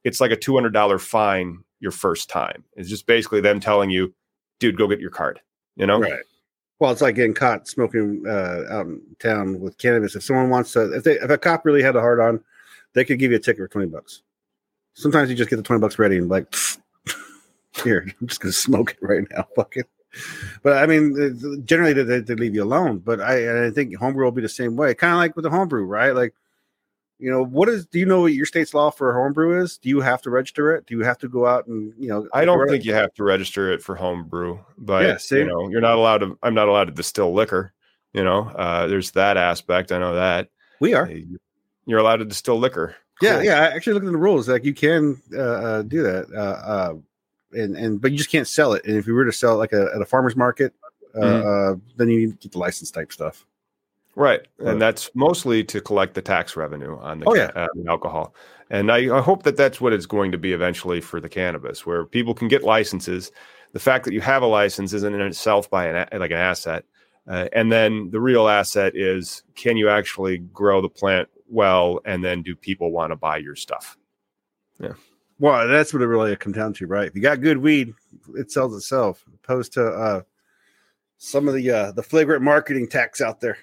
it's 0.03 0.21
like 0.21 0.31
a 0.31 0.37
$200 0.37 1.01
fine 1.01 1.59
your 1.81 1.91
first 1.91 2.29
time. 2.29 2.63
It's 2.75 2.89
just 2.89 3.05
basically 3.05 3.41
them 3.41 3.59
telling 3.59 3.89
you, 3.89 4.13
dude, 4.59 4.77
go 4.77 4.87
get 4.87 4.99
your 4.99 5.09
card. 5.09 5.41
You 5.75 5.87
know, 5.87 5.99
Right. 5.99 6.23
Well, 6.79 6.91
it's 6.91 7.01
like 7.01 7.15
getting 7.15 7.33
caught 7.33 7.67
smoking 7.67 8.23
uh, 8.25 8.63
out 8.69 8.87
in 8.87 9.01
town 9.19 9.59
with 9.59 9.77
cannabis. 9.77 10.15
If 10.15 10.23
someone 10.23 10.49
wants 10.49 10.71
to, 10.73 10.93
if 10.93 11.03
they, 11.03 11.19
if 11.19 11.29
a 11.29 11.37
cop 11.37 11.65
really 11.65 11.83
had 11.83 11.97
a 11.97 12.01
hard 12.01 12.21
on, 12.21 12.41
they 12.93 13.03
could 13.03 13.19
give 13.19 13.31
you 13.31 13.37
a 13.37 13.39
ticket 13.39 13.59
for 13.59 13.67
twenty 13.67 13.87
bucks. 13.87 14.21
Sometimes 14.93 15.29
you 15.29 15.35
just 15.35 15.49
get 15.49 15.57
the 15.57 15.63
twenty 15.63 15.81
bucks 15.81 15.99
ready 15.99 16.17
and 16.17 16.29
like, 16.29 16.53
here, 17.83 18.07
I'm 18.21 18.27
just 18.27 18.39
gonna 18.39 18.53
smoke 18.53 18.91
it 18.91 19.05
right 19.05 19.27
now. 19.29 19.45
Fuck 19.55 19.75
it. 19.75 19.87
But 20.63 20.77
I 20.77 20.85
mean, 20.87 21.65
generally 21.65 21.93
they, 21.93 22.19
they 22.21 22.35
leave 22.35 22.55
you 22.55 22.63
alone. 22.63 22.99
But 22.99 23.19
I, 23.21 23.67
I 23.67 23.71
think 23.71 23.95
homebrew 23.95 24.23
will 24.25 24.31
be 24.31 24.41
the 24.41 24.49
same 24.49 24.75
way. 24.75 24.95
Kind 24.95 25.13
of 25.13 25.17
like 25.17 25.35
with 25.35 25.43
the 25.43 25.51
homebrew, 25.51 25.83
right? 25.83 26.15
Like, 26.15 26.33
you 27.19 27.29
know, 27.29 27.43
what 27.43 27.67
is? 27.69 27.85
Do 27.85 27.99
you 27.99 28.05
know 28.05 28.21
what 28.21 28.33
your 28.33 28.45
state's 28.45 28.73
law 28.73 28.89
for 28.89 29.13
homebrew 29.13 29.61
is? 29.61 29.77
Do 29.77 29.89
you 29.89 29.99
have 29.99 30.21
to 30.23 30.29
register 30.29 30.73
it? 30.73 30.85
Do 30.85 30.97
you 30.97 31.03
have 31.03 31.17
to 31.19 31.27
go 31.27 31.45
out 31.45 31.67
and 31.67 31.93
you 31.97 32.07
know? 32.09 32.27
I 32.33 32.45
don't 32.45 32.67
think 32.67 32.85
you 32.85 32.93
have 32.93 33.13
to 33.15 33.23
register 33.23 33.71
it 33.71 33.81
for 33.83 33.95
homebrew 33.95 34.57
but 34.77 35.03
Yeah, 35.31 35.37
you 35.37 35.45
know, 35.45 35.69
you're 35.69 35.81
not 35.81 35.97
allowed 35.97 36.19
to. 36.19 36.37
I'm 36.41 36.53
not 36.53 36.67
allowed 36.69 36.85
to 36.85 36.91
distill 36.93 37.33
liquor. 37.33 37.73
You 38.13 38.23
know, 38.23 38.47
uh, 38.55 38.87
there's 38.87 39.11
that 39.11 39.37
aspect. 39.37 39.91
I 39.91 39.99
know 39.99 40.15
that 40.15 40.49
we 40.79 40.93
are. 40.95 41.11
You're 41.85 41.99
allowed 41.99 42.17
to 42.17 42.25
distill 42.25 42.57
liquor. 42.57 42.95
Yeah, 43.21 43.35
Cool. 43.35 43.43
yeah. 43.43 43.59
I 43.59 43.65
actually 43.75 43.93
looked 43.93 44.05
at 44.05 44.11
the 44.13 44.17
rules. 44.17 44.47
Like 44.47 44.63
you 44.63 44.73
can 44.73 45.21
uh, 45.33 45.41
uh, 45.41 45.81
do 45.83 46.01
that, 46.03 46.27
uh, 46.33 46.39
uh, 46.39 46.93
and 47.51 47.75
and 47.75 47.99
but 48.01 48.11
you 48.11 48.17
just 48.17 48.31
can't 48.31 48.47
sell 48.47 48.73
it. 48.73 48.85
And 48.85 48.95
if 48.95 49.05
you 49.07 49.13
were 49.13 49.25
to 49.25 49.33
sell 49.33 49.55
it 49.55 49.57
like 49.57 49.73
a, 49.73 49.89
at 49.93 50.01
a 50.01 50.05
farmer's 50.05 50.35
market, 50.37 50.73
uh, 51.15 51.19
Mhm. 51.19 51.73
uh, 51.75 51.79
then 51.97 52.07
you 52.09 52.19
need 52.19 52.31
to 52.31 52.37
get 52.37 52.51
the 52.53 52.59
license 52.59 52.91
type 52.91 53.11
stuff. 53.11 53.45
Right, 54.15 54.41
and 54.59 54.81
that's 54.81 55.09
mostly 55.15 55.63
to 55.65 55.79
collect 55.79 56.13
the 56.13 56.21
tax 56.21 56.55
revenue 56.57 56.97
on 56.99 57.19
the, 57.19 57.25
Oh, 57.29 57.33
ca- 57.35 57.51
uh, 57.55 57.67
alcohol. 57.87 58.35
And 58.69 58.91
I, 58.91 59.17
I 59.17 59.21
hope 59.21 59.43
that 59.43 59.55
that's 59.55 59.79
what 59.79 59.93
it's 59.93 60.05
going 60.05 60.31
to 60.31 60.37
be 60.37 60.51
eventually 60.51 60.99
for 60.99 61.21
the 61.21 61.29
cannabis, 61.29 61.85
where 61.85 62.05
people 62.05 62.33
can 62.33 62.47
get 62.47 62.63
licenses. 62.63 63.31
The 63.71 63.79
fact 63.79 64.05
that 64.05 64.13
you 64.13 64.21
have 64.21 64.43
a 64.43 64.47
license 64.47 64.93
isn't 64.93 65.13
in 65.13 65.21
itself 65.21 65.69
by 65.69 65.87
an 65.87 66.19
like 66.19 66.31
an 66.31 66.37
asset, 66.37 66.83
uh, 67.27 67.47
and 67.53 67.71
then 67.71 68.09
the 68.11 68.19
real 68.19 68.47
asset 68.49 68.93
is 68.95 69.43
can 69.55 69.77
you 69.77 69.89
actually 69.89 70.39
grow 70.39 70.81
the 70.81 70.89
plant 70.89 71.29
well, 71.47 71.99
and 72.05 72.23
then 72.23 72.41
do 72.41 72.55
people 72.55 72.91
want 72.91 73.11
to 73.11 73.15
buy 73.15 73.37
your 73.37 73.55
stuff? 73.55 73.97
Yeah. 74.79 74.93
Well, 75.39 75.67
that's 75.67 75.93
what 75.93 76.01
it 76.01 76.07
really 76.07 76.35
comes 76.35 76.57
down 76.57 76.73
to, 76.73 76.87
right? 76.87 77.07
If 77.07 77.15
you 77.15 77.21
got 77.21 77.41
good 77.41 77.57
weed, 77.59 77.93
it 78.35 78.51
sells 78.51 78.75
itself, 78.75 79.23
opposed 79.33 79.73
to 79.73 79.85
uh, 79.87 80.21
some 81.17 81.47
of 81.47 81.53
the 81.53 81.71
uh, 81.71 81.91
the 81.93 82.03
flagrant 82.03 82.43
marketing 82.43 82.87
tax 82.87 83.21
out 83.21 83.39
there. 83.39 83.57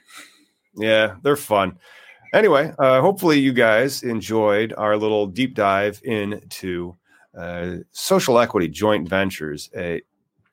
Yeah, 0.77 1.17
they're 1.23 1.37
fun. 1.37 1.79
Anyway, 2.35 2.73
uh, 2.79 3.01
hopefully 3.01 3.39
you 3.39 3.53
guys 3.53 4.03
enjoyed 4.03 4.75
our 4.77 4.97
little 4.97 5.27
deep 5.27 5.55
dive 5.55 6.01
into 6.05 6.97
uh, 7.37 7.77
social 7.93 8.39
equity 8.39 8.69
joint 8.69 9.09
ventures. 9.09 9.71
Uh, 9.73 9.99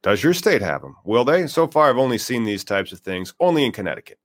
does 0.01 0.23
your 0.23 0.33
state 0.33 0.62
have 0.62 0.81
them? 0.81 0.95
Will 1.05 1.23
they? 1.23 1.47
So 1.47 1.67
far, 1.67 1.89
I've 1.89 1.97
only 1.97 2.17
seen 2.17 2.43
these 2.43 2.63
types 2.63 2.91
of 2.91 2.99
things 2.99 3.33
only 3.39 3.65
in 3.65 3.71
Connecticut. 3.71 4.19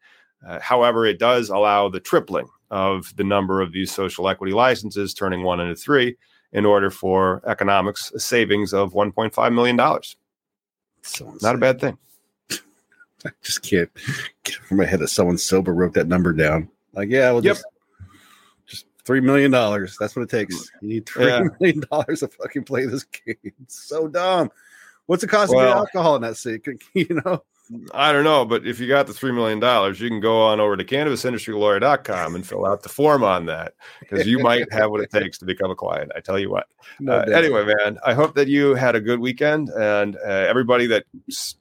Uh, 0.46 0.61
however, 0.61 1.06
it 1.06 1.18
does 1.18 1.48
allow 1.48 1.88
the 1.88 2.00
tripling 2.00 2.48
of 2.70 3.14
the 3.16 3.24
number 3.24 3.61
of 3.61 3.72
these 3.72 3.92
social 3.92 4.28
equity 4.28 4.52
licenses, 4.52 5.14
turning 5.14 5.42
one 5.42 5.61
into 5.61 5.74
three, 5.74 6.16
in 6.52 6.64
order 6.64 6.90
for 6.90 7.42
economics 7.46 8.12
savings 8.16 8.72
of 8.72 8.92
$1.5 8.92 9.54
million. 9.54 9.76
Not 11.42 11.54
a 11.54 11.58
bad 11.58 11.80
thing. 11.80 11.98
I 13.26 13.31
just 13.42 13.62
can't 13.62 13.90
get 14.44 14.57
it 14.57 14.62
from 14.62 14.76
my 14.78 14.85
head 14.85 15.00
that 15.00 15.09
someone 15.09 15.38
sober 15.38 15.74
wrote 15.74 15.94
that 15.94 16.09
number 16.09 16.33
down. 16.33 16.68
Like, 16.94 17.09
yeah, 17.11 17.31
well, 17.33 17.44
Yep. 17.44 17.57
just 17.57 17.66
just 18.66 18.87
three 19.04 19.20
million 19.20 19.50
dollars. 19.50 19.96
That's 19.98 20.14
what 20.16 20.22
it 20.22 20.31
takes. 20.31 20.70
You 20.81 20.88
need 20.88 21.07
three 21.07 21.26
Yeah. 21.26 21.42
million 21.61 21.83
dollars 21.90 22.20
to 22.20 22.28
fucking 22.28 22.64
play 22.64 22.87
this 22.87 23.04
game. 23.26 23.37
It's 23.62 23.83
so 23.88 24.09
dumb. 24.09 24.50
What's 25.07 25.22
the 25.22 25.28
cost 25.28 25.54
Well- 25.54 25.66
get 25.66 25.76
alcohol 25.76 26.16
in 26.16 26.22
that 26.22 26.37
state? 26.37 26.66
You 26.94 27.20
know, 27.24 27.42
I 27.92 28.12
don't 28.12 28.24
know, 28.24 28.44
but 28.44 28.66
if 28.66 28.81
you 28.81 28.88
got 28.88 29.07
the 29.07 29.12
$3 29.12 29.35
million, 29.35 29.59
you 29.94 30.09
can 30.09 30.20
go 30.20 30.40
on 30.42 30.59
over 30.59 30.76
to 30.76 30.85
cannabisindustrylawyer.com 30.85 32.35
and 32.35 32.46
fill 32.46 32.64
out 32.64 32.83
the 32.83 32.88
form 32.88 33.22
on 33.22 33.46
that 33.46 33.74
because 34.00 34.26
you 34.26 34.38
might 34.38 34.72
have 34.72 34.90
what 34.90 35.02
it 35.02 35.11
takes 35.11 35.37
to 35.38 35.44
become 35.44 35.70
a 35.70 35.74
client. 35.74 36.11
I 36.16 36.20
tell 36.20 36.38
you 36.38 36.50
what. 36.50 36.68
No 36.98 37.14
Uh, 37.14 37.24
anyway, 37.31 37.64
man, 37.64 37.98
I 38.07 38.14
hope 38.14 38.35
that 38.37 38.48
you 38.48 38.74
had 38.74 38.94
a 38.94 39.00
good 39.00 39.20
weekend 39.20 39.68
and 39.70 40.16
uh, 40.16 40.20
everybody 40.28 40.87
that 40.87 41.04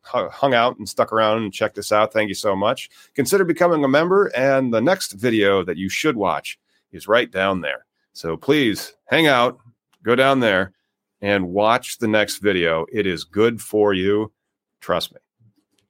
hung 0.03 0.53
out 0.53 0.77
and 0.77 0.87
stuck 0.87 1.11
around 1.11 1.43
and 1.43 1.53
checked 1.53 1.77
us 1.77 1.91
out. 1.91 2.13
Thank 2.13 2.29
you 2.29 2.35
so 2.35 2.55
much. 2.55 2.89
Consider 3.13 3.43
becoming 3.43 3.83
a 3.83 3.89
member, 3.89 4.27
and 4.27 4.73
the 4.73 4.81
next 4.81 5.13
video 5.13 5.63
that 5.63 5.77
you 5.77 5.89
should 5.89 6.15
watch 6.15 6.57
is 6.91 7.07
right 7.07 7.29
down 7.29 7.61
there. 7.61 7.85
So 8.13 8.37
please 8.37 8.93
hang 9.05 9.27
out, 9.27 9.59
go 10.03 10.15
down 10.15 10.39
there, 10.39 10.73
and 11.21 11.49
watch 11.49 11.97
the 11.97 12.07
next 12.07 12.37
video. 12.37 12.85
It 12.91 13.05
is 13.05 13.23
good 13.23 13.61
for 13.61 13.93
you. 13.93 14.31
Trust 14.79 15.13
me. 15.13 15.19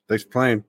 Thanks 0.08 0.24
for 0.24 0.30
playing. 0.30 0.66